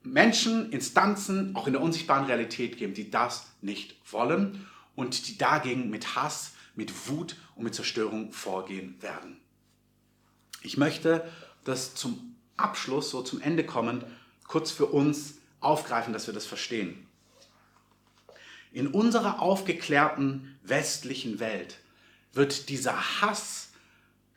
[0.03, 5.91] Menschen, Instanzen, auch in der unsichtbaren Realität geben, die das nicht wollen und die dagegen
[5.91, 9.41] mit Hass, mit Wut und mit Zerstörung vorgehen werden.
[10.63, 11.31] Ich möchte
[11.65, 14.05] das zum Abschluss, so zum Ende kommen,
[14.47, 17.07] kurz für uns aufgreifen, dass wir das verstehen.
[18.73, 21.79] In unserer aufgeklärten westlichen Welt
[22.33, 23.71] wird dieser Hass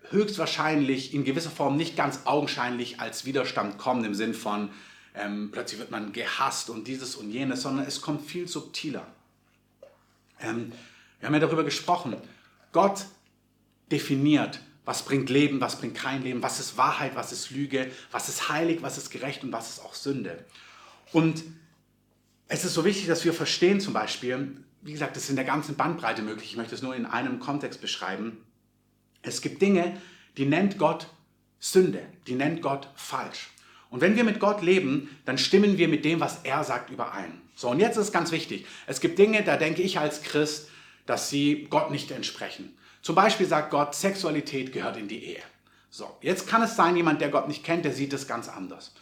[0.10, 4.70] höchstwahrscheinlich in gewisser Form nicht ganz augenscheinlich als Widerstand kommen, im Sinn von
[5.18, 9.08] ähm, plötzlich wird man gehasst und dieses und jenes, sondern es kommt viel subtiler.
[10.40, 10.72] Ähm,
[11.20, 12.16] wir haben ja darüber gesprochen.
[12.72, 13.06] Gott
[13.92, 18.30] definiert was bringt Leben, was bringt kein Leben, was ist Wahrheit, was ist Lüge, was
[18.30, 20.46] ist heilig, was ist gerecht und was ist auch Sünde.
[21.12, 21.44] Und
[22.48, 25.44] es ist so wichtig, dass wir verstehen zum Beispiel, wie gesagt, das ist in der
[25.44, 28.38] ganzen Bandbreite möglich, ich möchte es nur in einem Kontext beschreiben.
[29.24, 30.00] Es gibt Dinge,
[30.38, 31.08] die nennt Gott
[31.60, 33.50] Sünde, die nennt Gott falsch.
[33.90, 37.42] Und wenn wir mit Gott leben, dann stimmen wir mit dem, was er sagt, überein.
[37.56, 38.66] So, und jetzt ist ganz wichtig.
[38.86, 40.70] Es gibt Dinge, da denke ich als Christ,
[41.08, 42.78] dass sie Gott nicht entsprechen.
[43.02, 45.42] Zum Beispiel sagt Gott, Sexualität gehört in die Ehe.
[45.90, 48.94] So, jetzt kann es sein, jemand, der Gott nicht kennt, der sieht es ganz anders.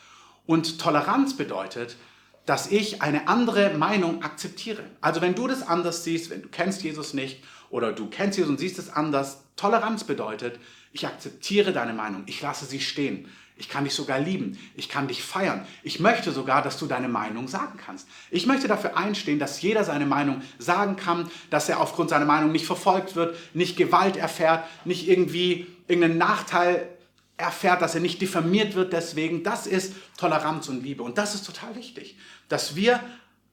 [0.46, 1.98] Und Toleranz bedeutet,
[2.46, 4.84] dass ich eine andere Meinung akzeptiere.
[5.02, 8.52] Also wenn du das anders siehst, wenn du kennst Jesus nicht oder du kennst Jesus
[8.52, 10.60] und siehst es anders, Toleranz bedeutet,
[10.92, 13.30] ich akzeptiere deine Meinung, ich lasse sie stehen.
[13.58, 14.60] Ich kann dich sogar lieben.
[14.76, 15.66] Ich kann dich feiern.
[15.82, 18.08] Ich möchte sogar, dass du deine Meinung sagen kannst.
[18.30, 22.52] Ich möchte dafür einstehen, dass jeder seine Meinung sagen kann, dass er aufgrund seiner Meinung
[22.52, 26.90] nicht verfolgt wird, nicht Gewalt erfährt, nicht irgendwie irgendeinen Nachteil
[27.38, 29.44] erfährt, dass er nicht diffamiert wird deswegen.
[29.44, 31.04] Das ist Toleranz und Liebe.
[31.04, 32.18] Und das ist total wichtig,
[32.50, 33.00] dass wir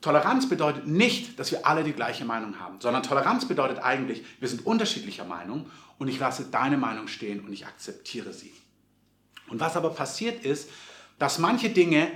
[0.00, 4.48] Toleranz bedeutet nicht, dass wir alle die gleiche Meinung haben, sondern Toleranz bedeutet eigentlich, wir
[4.48, 8.52] sind unterschiedlicher Meinung und ich lasse deine Meinung stehen und ich akzeptiere sie.
[9.52, 10.68] Und was aber passiert ist,
[11.18, 12.08] dass manche Dinge,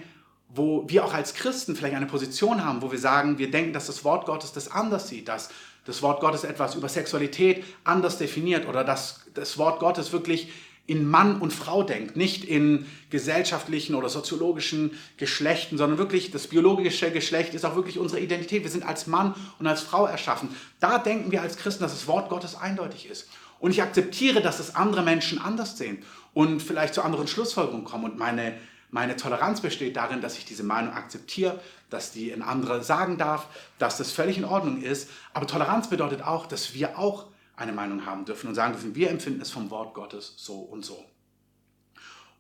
[0.49, 3.87] wo wir auch als Christen vielleicht eine Position haben, wo wir sagen, wir denken, dass
[3.87, 5.51] das Wort Gottes das anders sieht, dass
[5.85, 10.51] das Wort Gottes etwas über Sexualität anders definiert oder dass das Wort Gottes wirklich
[10.87, 17.11] in Mann und Frau denkt, nicht in gesellschaftlichen oder soziologischen Geschlechten, sondern wirklich das biologische
[17.11, 18.63] Geschlecht ist auch wirklich unsere Identität.
[18.63, 20.49] Wir sind als Mann und als Frau erschaffen.
[20.81, 23.29] Da denken wir als Christen, dass das Wort Gottes eindeutig ist.
[23.59, 26.03] Und ich akzeptiere, dass es andere Menschen anders sehen
[26.37, 28.05] und vielleicht zu anderen Schlussfolgerungen kommen.
[28.05, 28.59] Und meine,
[28.91, 33.49] meine Toleranz besteht darin, dass ich diese Meinung akzeptiere, dass die ein anderer sagen darf,
[33.79, 35.09] dass das völlig in Ordnung ist.
[35.33, 39.09] Aber Toleranz bedeutet auch, dass wir auch eine Meinung haben dürfen und sagen dürfen, wir
[39.09, 41.03] empfinden es vom Wort Gottes so und so.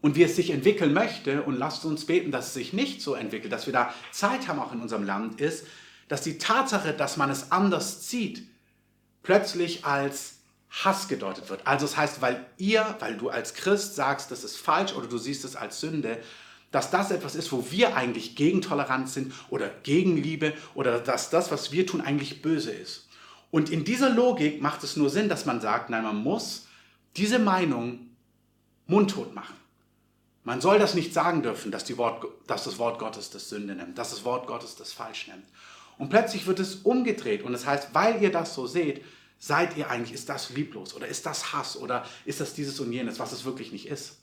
[0.03, 3.15] Und wie es sich entwickeln möchte, und lasst uns beten, dass es sich nicht so
[3.15, 5.67] entwickelt, dass wir da Zeit haben auch in unserem Land, ist,
[6.09, 8.47] dass die Tatsache, dass man es anders zieht,
[9.23, 10.36] plötzlich als
[10.85, 11.67] Hass gedeutet wird.
[11.67, 15.19] Also das heißt, weil ihr, weil du als Christ sagst, das ist falsch oder du
[15.19, 16.19] siehst es als Sünde,
[16.71, 21.31] dass das etwas ist, wo wir eigentlich gegen Toleranz sind oder gegen Liebe oder dass
[21.31, 23.09] das, was wir tun, eigentlich böse ist.
[23.51, 26.67] Und in dieser Logik macht es nur Sinn, dass man sagt, nein, man muss
[27.17, 28.11] diese Meinung
[28.87, 29.57] mundtot machen.
[30.45, 33.97] Man soll das nicht sagen dürfen, dass, Wort, dass das Wort Gottes das Sünde nimmt,
[33.97, 35.47] dass das Wort Gottes das falsch nimmt.
[35.97, 39.03] Und plötzlich wird es umgedreht und das heißt, weil ihr das so seht,
[39.39, 42.93] seid ihr eigentlich, ist das lieblos oder ist das Hass oder ist das dieses und
[42.93, 44.17] jenes, was es wirklich nicht ist.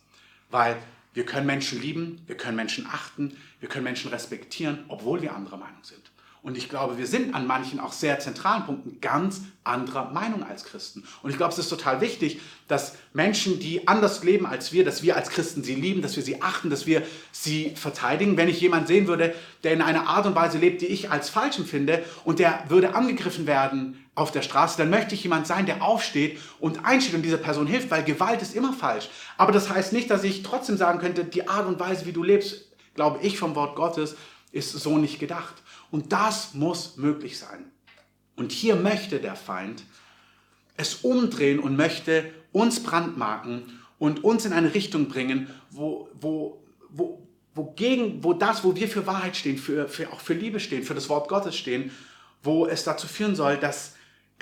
[0.49, 0.78] Weil
[1.13, 5.58] wir können Menschen lieben, wir können Menschen achten, wir können Menschen respektieren, obwohl wir anderer
[5.58, 6.12] Meinung sind.
[6.43, 10.65] Und ich glaube, wir sind an manchen auch sehr zentralen Punkten ganz anderer Meinung als
[10.65, 11.06] Christen.
[11.21, 15.04] Und ich glaube, es ist total wichtig, dass Menschen, die anders leben als wir, dass
[15.04, 18.36] wir als Christen sie lieben, dass wir sie achten, dass wir sie verteidigen.
[18.36, 21.30] Wenn ich jemanden sehen würde, der in einer Art und Weise lebt, die ich als
[21.30, 25.65] falsch empfinde und der würde angegriffen werden auf der Straße, dann möchte ich jemand sein,
[25.65, 29.10] der aufsteht und einsteht und dieser Person hilft, weil Gewalt ist immer falsch.
[29.38, 32.23] Aber das heißt nicht, dass ich trotzdem sagen könnte, die Art und Weise, wie du
[32.23, 34.15] lebst, glaube ich vom Wort Gottes,
[34.52, 35.56] ist so nicht gedacht.
[35.89, 37.65] Und das muss möglich sein.
[38.36, 39.84] Und hier möchte der Feind
[40.78, 47.28] es umdrehen und möchte uns brandmarken und uns in eine Richtung bringen, wo, wo, wo,
[47.56, 50.95] wogegen, wo das, wo wir für Wahrheit stehen, für, für, auch für Liebe stehen, für
[50.95, 51.91] das Wort Gottes stehen,
[52.41, 53.92] wo es dazu führen soll, dass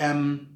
[0.01, 0.47] ähm,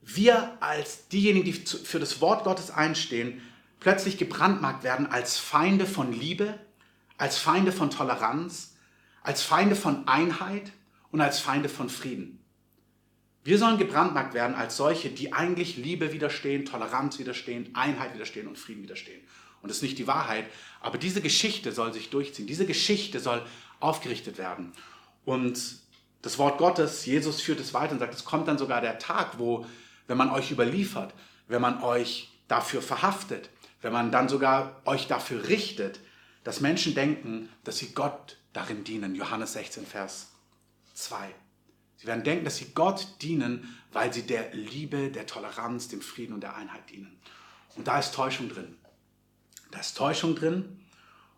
[0.00, 3.42] wir als diejenigen, die für das Wort Gottes einstehen,
[3.80, 6.58] plötzlich gebrandmarkt werden als Feinde von Liebe,
[7.18, 8.76] als Feinde von Toleranz,
[9.22, 10.72] als Feinde von Einheit
[11.10, 12.40] und als Feinde von Frieden.
[13.44, 18.58] Wir sollen gebrandmarkt werden als solche, die eigentlich Liebe widerstehen, Toleranz widerstehen, Einheit widerstehen und
[18.58, 19.20] Frieden widerstehen.
[19.60, 20.46] Und das ist nicht die Wahrheit,
[20.80, 22.46] aber diese Geschichte soll sich durchziehen.
[22.46, 23.44] Diese Geschichte soll
[23.80, 24.72] aufgerichtet werden.
[25.26, 25.83] Und
[26.24, 29.38] das Wort Gottes, Jesus führt es weiter und sagt, es kommt dann sogar der Tag,
[29.38, 29.66] wo,
[30.06, 31.12] wenn man euch überliefert,
[31.48, 33.50] wenn man euch dafür verhaftet,
[33.82, 36.00] wenn man dann sogar euch dafür richtet,
[36.42, 39.14] dass Menschen denken, dass sie Gott darin dienen.
[39.14, 40.32] Johannes 16, Vers
[40.94, 41.28] 2.
[41.98, 46.32] Sie werden denken, dass sie Gott dienen, weil sie der Liebe, der Toleranz, dem Frieden
[46.32, 47.20] und der Einheit dienen.
[47.76, 48.78] Und da ist Täuschung drin.
[49.70, 50.80] Da ist Täuschung drin.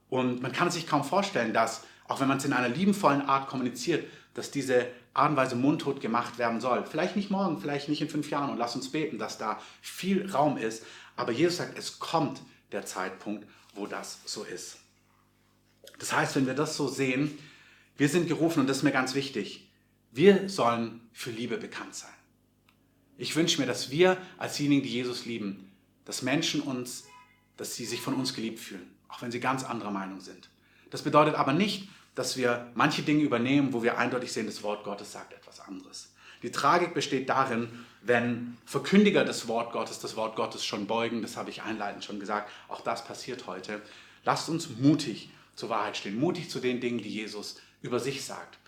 [0.08, 3.22] Und man kann es sich kaum vorstellen, dass, auch wenn man es in einer liebenvollen
[3.22, 6.84] Art kommuniziert, dass diese Art und Weise mundtot gemacht werden soll.
[6.84, 8.50] Vielleicht nicht morgen, vielleicht nicht in fünf Jahren.
[8.50, 10.84] Und lass uns beten, dass da viel Raum ist.
[11.16, 14.76] Aber Jesus sagt, es kommt der Zeitpunkt, wo das so ist.
[15.98, 17.38] Das heißt, wenn wir das so sehen,
[17.96, 19.70] wir sind gerufen, und das ist mir ganz wichtig,
[20.12, 22.10] wir sollen für Liebe bekannt sein.
[23.16, 25.72] Ich wünsche mir, dass wir als diejenigen, die Jesus lieben,
[26.04, 27.04] dass Menschen uns,
[27.56, 30.50] dass sie sich von uns geliebt fühlen, auch wenn sie ganz anderer Meinung sind.
[30.90, 34.82] Das bedeutet aber nicht, dass wir manche Dinge übernehmen, wo wir eindeutig sehen, das Wort
[34.82, 36.12] Gottes sagt etwas anderes.
[36.42, 37.68] Die Tragik besteht darin,
[38.02, 42.18] wenn Verkündiger des Wort Gottes das Wort Gottes schon beugen, das habe ich einleitend schon
[42.18, 43.80] gesagt, auch das passiert heute.
[44.24, 48.58] Lasst uns mutig zur Wahrheit stehen, mutig zu den Dingen, die Jesus über sich sagt.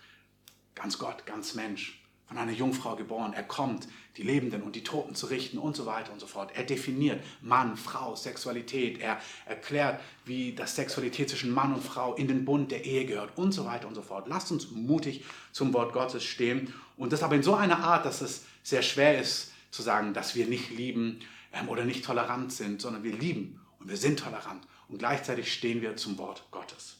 [0.75, 1.98] Ganz Gott, ganz Mensch,
[2.29, 3.33] von einer Jungfrau geboren.
[3.33, 6.51] Er kommt, die Lebenden und die Toten zu richten und so weiter und so fort.
[6.55, 8.99] Er definiert Mann, Frau, Sexualität.
[8.99, 13.35] Er erklärt, wie das Sexualität zwischen Mann und Frau in den Bund der Ehe gehört
[13.35, 14.27] und so weiter und so fort.
[14.27, 18.21] Lasst uns mutig zum Wort Gottes stehen und das aber in so einer Art, dass
[18.21, 22.79] es sehr schwer ist zu sagen, dass wir nicht lieben ähm, oder nicht tolerant sind,
[22.79, 26.97] sondern wir lieben und wir sind tolerant und gleichzeitig stehen wir zum Wort Gottes.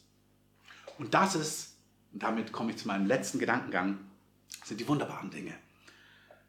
[0.98, 1.76] Und das ist,
[2.14, 4.00] und damit komme ich zu meinem letzten Gedankengang,
[4.70, 5.54] sind die wunderbaren Dinge.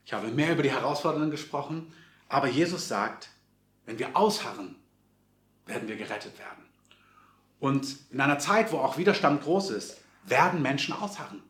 [0.05, 1.93] Ich habe mehr über die Herausforderungen gesprochen,
[2.29, 3.31] aber Jesus sagt,
[3.87, 4.77] wenn wir ausharren,
[5.67, 6.65] werden wir gerettet werden.
[7.59, 11.43] Und in einer Zeit, wo auch Widerstand groß ist, werden Menschen ausharren.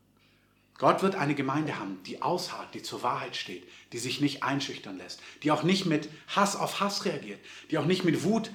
[0.79, 4.97] Gott wird eine Gemeinde haben, die ausharrt, die zur Wahrheit steht, die sich nicht einschüchtern
[4.97, 8.51] lässt, die auch nicht mit Hass auf Hass reagiert, die auch nicht mit Wut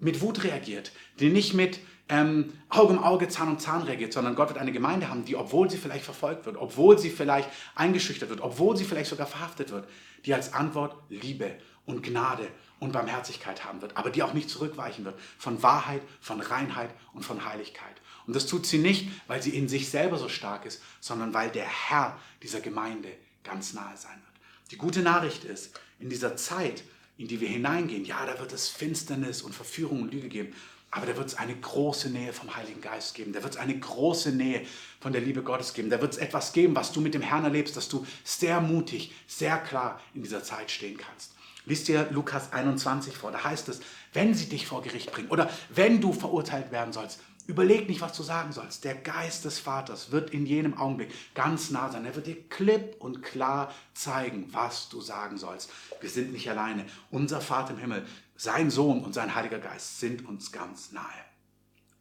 [0.00, 4.34] mit Wut reagiert, die nicht mit ähm, Auge um Auge, Zahn um Zahn reagiert, sondern
[4.34, 8.28] Gott wird eine Gemeinde haben, die, obwohl sie vielleicht verfolgt wird, obwohl sie vielleicht eingeschüchtert
[8.28, 9.88] wird, obwohl sie vielleicht sogar verhaftet wird,
[10.26, 12.46] die als Antwort Liebe und Gnade
[12.80, 17.24] und Barmherzigkeit haben wird, aber die auch nicht zurückweichen wird von Wahrheit, von Reinheit und
[17.24, 18.00] von Heiligkeit.
[18.26, 21.50] Und das tut sie nicht, weil sie in sich selber so stark ist, sondern weil
[21.50, 23.08] der Herr dieser Gemeinde
[23.42, 24.70] ganz nahe sein wird.
[24.70, 26.82] Die gute Nachricht ist, in dieser Zeit,
[27.16, 30.54] in die wir hineingehen, ja, da wird es Finsternis und Verführung und Lüge geben,
[30.94, 33.32] aber da wird es eine große Nähe vom Heiligen Geist geben.
[33.32, 34.64] Da wird es eine große Nähe
[35.00, 35.90] von der Liebe Gottes geben.
[35.90, 39.12] Da wird es etwas geben, was du mit dem Herrn erlebst, dass du sehr mutig,
[39.26, 41.32] sehr klar in dieser Zeit stehen kannst.
[41.66, 43.32] Lies dir Lukas 21 vor.
[43.32, 43.80] Da heißt es,
[44.12, 48.16] wenn sie dich vor Gericht bringen oder wenn du verurteilt werden sollst, Überleg nicht, was
[48.16, 48.84] du sagen sollst.
[48.84, 52.06] Der Geist des Vaters wird in jenem Augenblick ganz nah sein.
[52.06, 55.70] Er wird dir klipp und klar zeigen, was du sagen sollst.
[56.00, 56.86] Wir sind nicht alleine.
[57.10, 58.06] Unser Vater im Himmel,
[58.36, 61.04] sein Sohn und sein Heiliger Geist sind uns ganz nahe.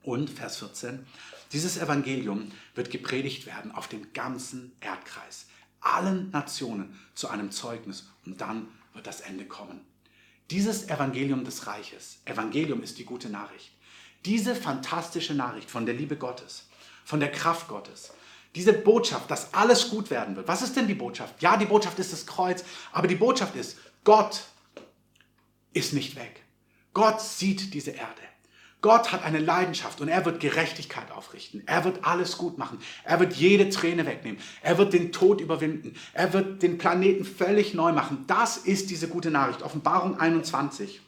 [0.01, 1.05] Und Vers 14,
[1.51, 5.47] dieses Evangelium wird gepredigt werden auf dem ganzen Erdkreis,
[5.79, 9.81] allen Nationen zu einem Zeugnis und dann wird das Ende kommen.
[10.49, 13.71] Dieses Evangelium des Reiches, Evangelium ist die gute Nachricht,
[14.25, 16.67] diese fantastische Nachricht von der Liebe Gottes,
[17.05, 18.13] von der Kraft Gottes,
[18.55, 20.47] diese Botschaft, dass alles gut werden wird.
[20.47, 21.41] Was ist denn die Botschaft?
[21.41, 24.43] Ja, die Botschaft ist das Kreuz, aber die Botschaft ist, Gott
[25.73, 26.43] ist nicht weg.
[26.93, 28.21] Gott sieht diese Erde.
[28.83, 31.63] Gott hat eine Leidenschaft und er wird Gerechtigkeit aufrichten.
[31.65, 32.79] Er wird alles gut machen.
[33.05, 34.41] Er wird jede Träne wegnehmen.
[34.61, 35.95] Er wird den Tod überwinden.
[36.11, 38.25] Er wird den Planeten völlig neu machen.
[38.27, 39.63] Das ist diese gute Nachricht.
[39.63, 41.01] Offenbarung 21.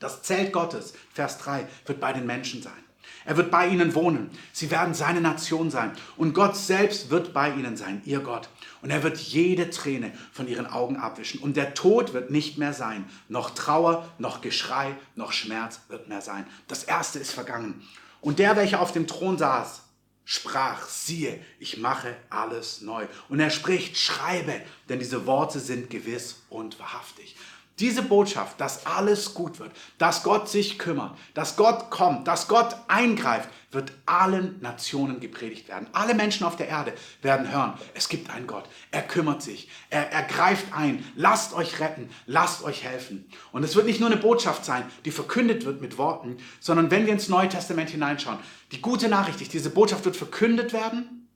[0.00, 2.81] Das Zelt Gottes, Vers 3, wird bei den Menschen sein.
[3.24, 4.30] Er wird bei ihnen wohnen.
[4.52, 5.92] Sie werden seine Nation sein.
[6.16, 8.48] Und Gott selbst wird bei ihnen sein, ihr Gott.
[8.82, 11.40] Und er wird jede Träne von ihren Augen abwischen.
[11.40, 13.04] Und der Tod wird nicht mehr sein.
[13.28, 16.46] Noch Trauer, noch Geschrei, noch Schmerz wird mehr sein.
[16.68, 17.82] Das Erste ist vergangen.
[18.20, 19.82] Und der, welcher auf dem Thron saß,
[20.24, 23.06] sprach, siehe, ich mache alles neu.
[23.28, 27.36] Und er spricht, schreibe, denn diese Worte sind gewiss und wahrhaftig.
[27.78, 32.76] Diese Botschaft, dass alles gut wird, dass Gott sich kümmert, dass Gott kommt, dass Gott
[32.86, 35.88] eingreift, wird allen Nationen gepredigt werden.
[35.92, 36.92] Alle Menschen auf der Erde
[37.22, 38.68] werden hören, es gibt einen Gott.
[38.90, 41.04] Er kümmert sich, er, er greift ein.
[41.16, 43.28] Lasst euch retten, lasst euch helfen.
[43.52, 47.06] Und es wird nicht nur eine Botschaft sein, die verkündet wird mit Worten, sondern wenn
[47.06, 48.38] wir ins Neue Testament hineinschauen,
[48.70, 51.28] die gute Nachricht ist, diese Botschaft wird verkündet werden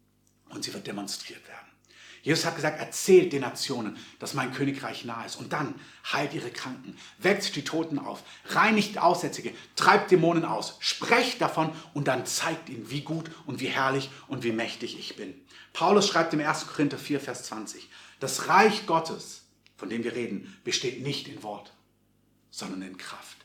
[0.50, 1.55] und sie wird demonstriert werden.
[2.26, 5.36] Jesus hat gesagt, erzählt den Nationen, dass mein Königreich nahe ist.
[5.36, 5.76] Und dann
[6.12, 12.08] heilt ihre Kranken, weckt die Toten auf, reinigt Aussätzige, treibt Dämonen aus, sprecht davon und
[12.08, 15.34] dann zeigt ihnen, wie gut und wie herrlich und wie mächtig ich bin.
[15.72, 16.66] Paulus schreibt im 1.
[16.66, 19.44] Korinther 4, Vers 20, das Reich Gottes,
[19.76, 21.74] von dem wir reden, besteht nicht in Wort,
[22.50, 23.36] sondern in Kraft.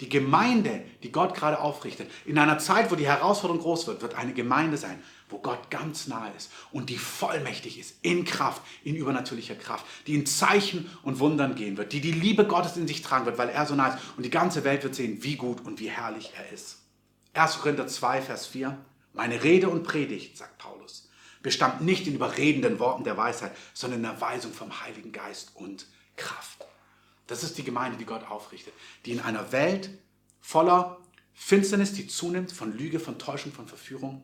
[0.00, 4.14] Die Gemeinde, die Gott gerade aufrichtet, in einer Zeit, wo die Herausforderung groß wird, wird
[4.14, 8.96] eine Gemeinde sein, wo Gott ganz nahe ist und die vollmächtig ist, in Kraft, in
[8.96, 13.02] übernatürlicher Kraft, die in Zeichen und Wundern gehen wird, die die Liebe Gottes in sich
[13.02, 15.60] tragen wird, weil er so nah ist und die ganze Welt wird sehen, wie gut
[15.60, 16.78] und wie herrlich er ist.
[17.34, 17.58] 1.
[17.60, 18.76] Korinther 2, Vers 4.
[19.12, 21.08] Meine Rede und Predigt, sagt Paulus,
[21.42, 25.86] bestand nicht in überredenden Worten der Weisheit, sondern in der Weisung vom Heiligen Geist und
[26.16, 26.64] Kraft.
[27.26, 28.74] Das ist die Gemeinde, die Gott aufrichtet,
[29.04, 29.90] die in einer Welt
[30.40, 30.98] voller
[31.32, 34.22] Finsternis, die zunimmt, von Lüge, von Täuschung, von Verführung,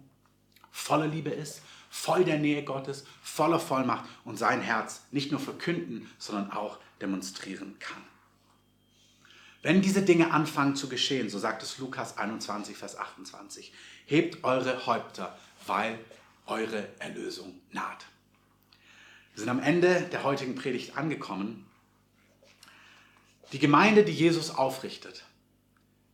[0.76, 6.08] voller Liebe ist, voll der Nähe Gottes, voller Vollmacht und sein Herz nicht nur verkünden,
[6.18, 8.02] sondern auch demonstrieren kann.
[9.62, 13.72] Wenn diese Dinge anfangen zu geschehen, so sagt es Lukas 21, Vers 28,
[14.04, 15.98] hebt eure Häupter, weil
[16.44, 18.04] eure Erlösung naht.
[19.34, 21.66] Wir sind am Ende der heutigen Predigt angekommen.
[23.52, 25.24] Die Gemeinde, die Jesus aufrichtet,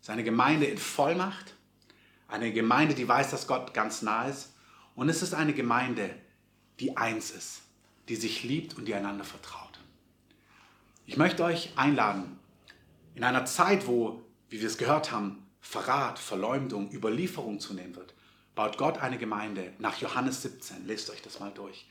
[0.00, 1.54] ist eine Gemeinde in Vollmacht,
[2.28, 4.51] eine Gemeinde, die weiß, dass Gott ganz nah ist
[4.94, 6.10] und es ist eine Gemeinde,
[6.80, 7.62] die eins ist,
[8.08, 9.80] die sich liebt und die einander vertraut.
[11.06, 12.38] Ich möchte euch einladen,
[13.14, 18.14] in einer Zeit, wo, wie wir es gehört haben, Verrat, Verleumdung, Überlieferung zunehmen wird,
[18.54, 20.86] baut Gott eine Gemeinde nach Johannes 17.
[20.86, 21.86] Lest euch das mal durch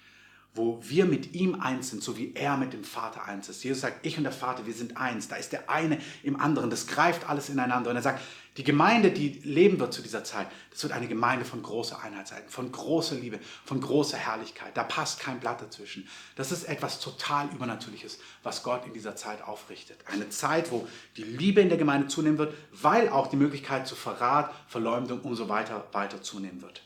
[0.54, 3.64] wo wir mit ihm eins sind, so wie er mit dem Vater eins ist.
[3.64, 5.30] Jesus sagt, ich und der Vater, wir sind eins.
[5.30, 6.70] Da ist der eine im anderen.
[6.70, 7.90] Das greift alles ineinander.
[7.90, 8.22] Und er sagt,
[8.58, 12.28] die Gemeinde, die leben wird zu dieser Zeit, das wird eine Gemeinde von großer Einheit
[12.28, 14.76] sein, von großer Liebe, von großer Herrlichkeit.
[14.76, 16.06] Da passt kein Blatt dazwischen.
[16.36, 20.00] Das ist etwas total Übernatürliches, was Gott in dieser Zeit aufrichtet.
[20.06, 20.86] Eine Zeit, wo
[21.16, 25.38] die Liebe in der Gemeinde zunehmen wird, weil auch die Möglichkeit zu Verrat, Verleumdung und
[25.38, 26.84] so weiter weiter zunehmen wird.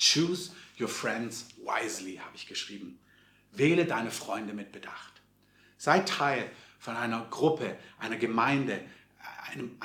[0.00, 0.50] Choose
[0.80, 2.98] your friends wisely, habe ich geschrieben.
[3.52, 5.20] Wähle deine Freunde mit Bedacht.
[5.76, 8.80] Sei Teil von einer Gruppe, einer Gemeinde,
[9.50, 9.76] einem,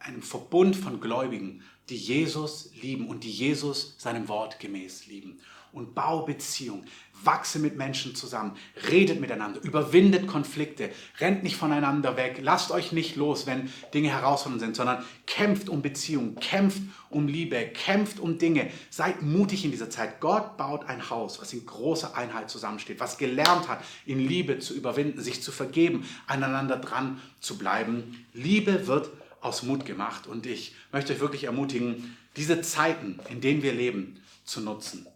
[0.00, 5.40] einem Verbund von Gläubigen, die Jesus lieben und die Jesus seinem Wort gemäß lieben.
[5.72, 6.84] Und bau Beziehung
[7.22, 8.56] wachse mit Menschen zusammen,
[8.90, 14.60] redet miteinander, überwindet Konflikte, rennt nicht voneinander weg, lasst euch nicht los, wenn Dinge herausfordernd
[14.60, 18.70] sind, sondern kämpft um Beziehungen, kämpft um Liebe, kämpft um Dinge.
[18.90, 20.20] Seid mutig in dieser Zeit.
[20.20, 24.74] Gott baut ein Haus, was in großer Einheit zusammensteht, was gelernt hat, in Liebe zu
[24.74, 28.26] überwinden, sich zu vergeben, aneinander dran zu bleiben.
[28.32, 29.10] Liebe wird
[29.40, 34.20] aus Mut gemacht und ich möchte euch wirklich ermutigen, diese Zeiten, in denen wir leben,
[34.44, 35.06] zu nutzen.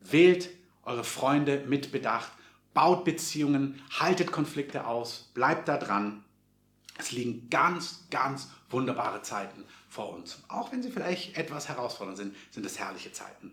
[0.00, 0.50] Wählt
[0.88, 2.32] eure Freunde mit Bedacht,
[2.74, 6.24] baut Beziehungen, haltet Konflikte aus, bleibt da dran.
[6.98, 10.42] Es liegen ganz, ganz wunderbare Zeiten vor uns.
[10.48, 13.52] Auch wenn sie vielleicht etwas herausfordernd sind, sind es herrliche Zeiten.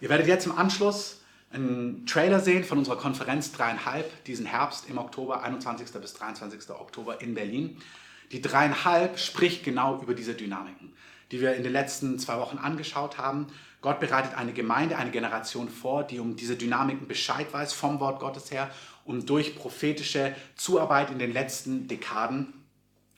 [0.00, 1.20] Ihr werdet jetzt im Anschluss
[1.52, 5.90] einen Trailer sehen von unserer Konferenz dreieinhalb diesen Herbst im Oktober, 21.
[6.00, 6.70] bis 23.
[6.70, 7.78] Oktober in Berlin.
[8.32, 10.92] Die dreieinhalb spricht genau über diese Dynamiken,
[11.32, 13.48] die wir in den letzten zwei Wochen angeschaut haben.
[13.80, 18.20] Gott bereitet eine Gemeinde, eine Generation vor, die um diese Dynamiken Bescheid weiß vom Wort
[18.20, 18.70] Gottes her
[19.04, 22.60] und durch prophetische Zuarbeit in den letzten Dekaden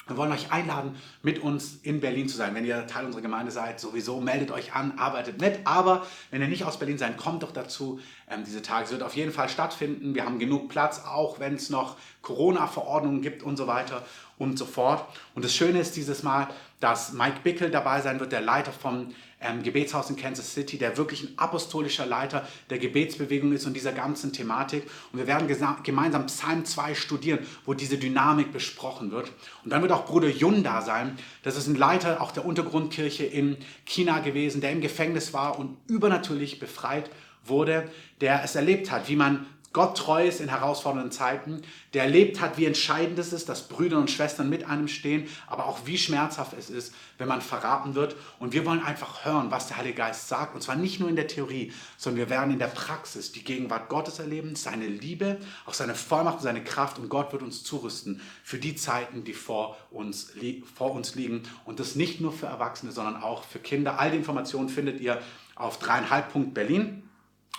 [0.08, 2.56] wir wollen euch einladen, mit uns in Berlin zu sein.
[2.56, 5.60] Wenn ihr Teil unserer Gemeinde seid, sowieso meldet euch an, arbeitet mit.
[5.64, 8.00] Aber wenn ihr nicht aus Berlin seid, kommt doch dazu.
[8.28, 10.16] Ähm, diese Tage wird auf jeden Fall stattfinden.
[10.16, 14.04] Wir haben genug Platz, auch wenn es noch Corona-Verordnungen gibt und so weiter
[14.38, 15.04] und so fort.
[15.36, 16.48] Und das Schöne ist dieses Mal,
[16.80, 20.96] dass Mike Bickel dabei sein wird, der Leiter vom ähm, Gebetshaus in Kansas City, der
[20.96, 24.84] wirklich ein apostolischer Leiter der Gebetsbewegung ist und dieser ganzen Thematik.
[25.12, 25.48] Und wir werden
[25.82, 29.30] gemeinsam Psalm 2 studieren, wo diese Dynamik besprochen wird.
[29.64, 31.18] Und dann wird auch Bruder Jun da sein.
[31.42, 35.76] Das ist ein Leiter auch der Untergrundkirche in China gewesen, der im Gefängnis war und
[35.88, 37.10] übernatürlich befreit
[37.44, 37.90] wurde,
[38.20, 41.62] der es erlebt hat, wie man Gott treu ist in herausfordernden Zeiten,
[41.94, 45.66] der erlebt hat, wie entscheidend es ist, dass Brüder und Schwestern mit einem stehen, aber
[45.66, 48.16] auch wie schmerzhaft es ist, wenn man verraten wird.
[48.38, 50.54] Und wir wollen einfach hören, was der Heilige Geist sagt.
[50.54, 53.88] Und zwar nicht nur in der Theorie, sondern wir werden in der Praxis die Gegenwart
[53.88, 56.98] Gottes erleben, seine Liebe, auch seine Vollmacht und seine Kraft.
[56.98, 60.32] Und Gott wird uns zurüsten für die Zeiten, die vor uns,
[60.74, 61.44] vor uns liegen.
[61.64, 63.98] Und das nicht nur für Erwachsene, sondern auch für Kinder.
[63.98, 65.20] All die Informationen findet ihr
[65.54, 67.08] auf dreieinhalb Berlin.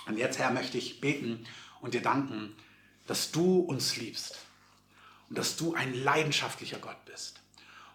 [0.05, 1.45] Und jetzt, Herr, möchte ich beten
[1.83, 2.55] und dir danken,
[3.07, 4.39] dass du uns liebst
[5.29, 7.41] und dass du ein leidenschaftlicher Gott bist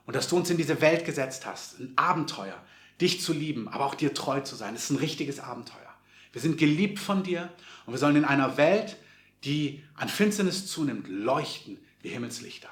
[0.04, 2.62] und dass du uns in diese Welt gesetzt hast, ein Abenteuer,
[3.00, 4.74] dich zu lieben, aber auch dir treu zu sein.
[4.74, 5.94] Es ist ein richtiges Abenteuer.
[6.32, 7.50] Wir sind geliebt von dir
[7.86, 8.98] und wir sollen in einer Welt,
[9.44, 12.68] die an Finsternis zunimmt, leuchten wie Himmelslichter.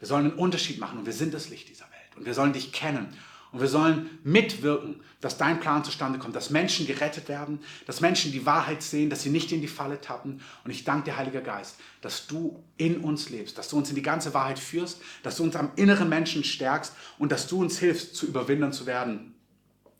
[0.00, 2.52] Wir sollen einen Unterschied machen und wir sind das Licht dieser Welt und wir sollen
[2.52, 3.16] dich kennen
[3.50, 8.30] und wir sollen mitwirken, dass dein Plan zustande kommt, dass Menschen gerettet werden, dass Menschen
[8.30, 10.42] die Wahrheit sehen, dass sie nicht in die Falle tappen.
[10.64, 13.94] Und ich danke dir, Heiliger Geist, dass du in uns lebst, dass du uns in
[13.94, 17.78] die ganze Wahrheit führst, dass du uns am inneren Menschen stärkst und dass du uns
[17.78, 19.34] hilfst, zu Überwindern zu werden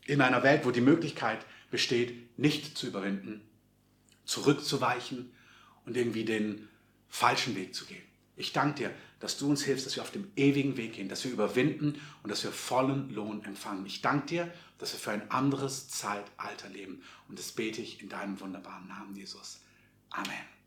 [0.05, 1.39] in einer Welt, wo die Möglichkeit
[1.71, 3.41] besteht, nicht zu überwinden,
[4.25, 5.31] zurückzuweichen
[5.85, 6.67] und irgendwie den
[7.07, 8.08] falschen Weg zu gehen.
[8.39, 11.25] Ich danke dir, dass du uns hilfst, dass wir auf dem ewigen Weg gehen, dass
[11.25, 13.85] wir überwinden und dass wir vollen Lohn empfangen.
[13.85, 17.03] Ich danke dir, dass wir für ein anderes Zeitalter leben.
[17.27, 19.59] Und das bete ich in deinem wunderbaren Namen, Jesus.
[20.09, 20.58] Amen.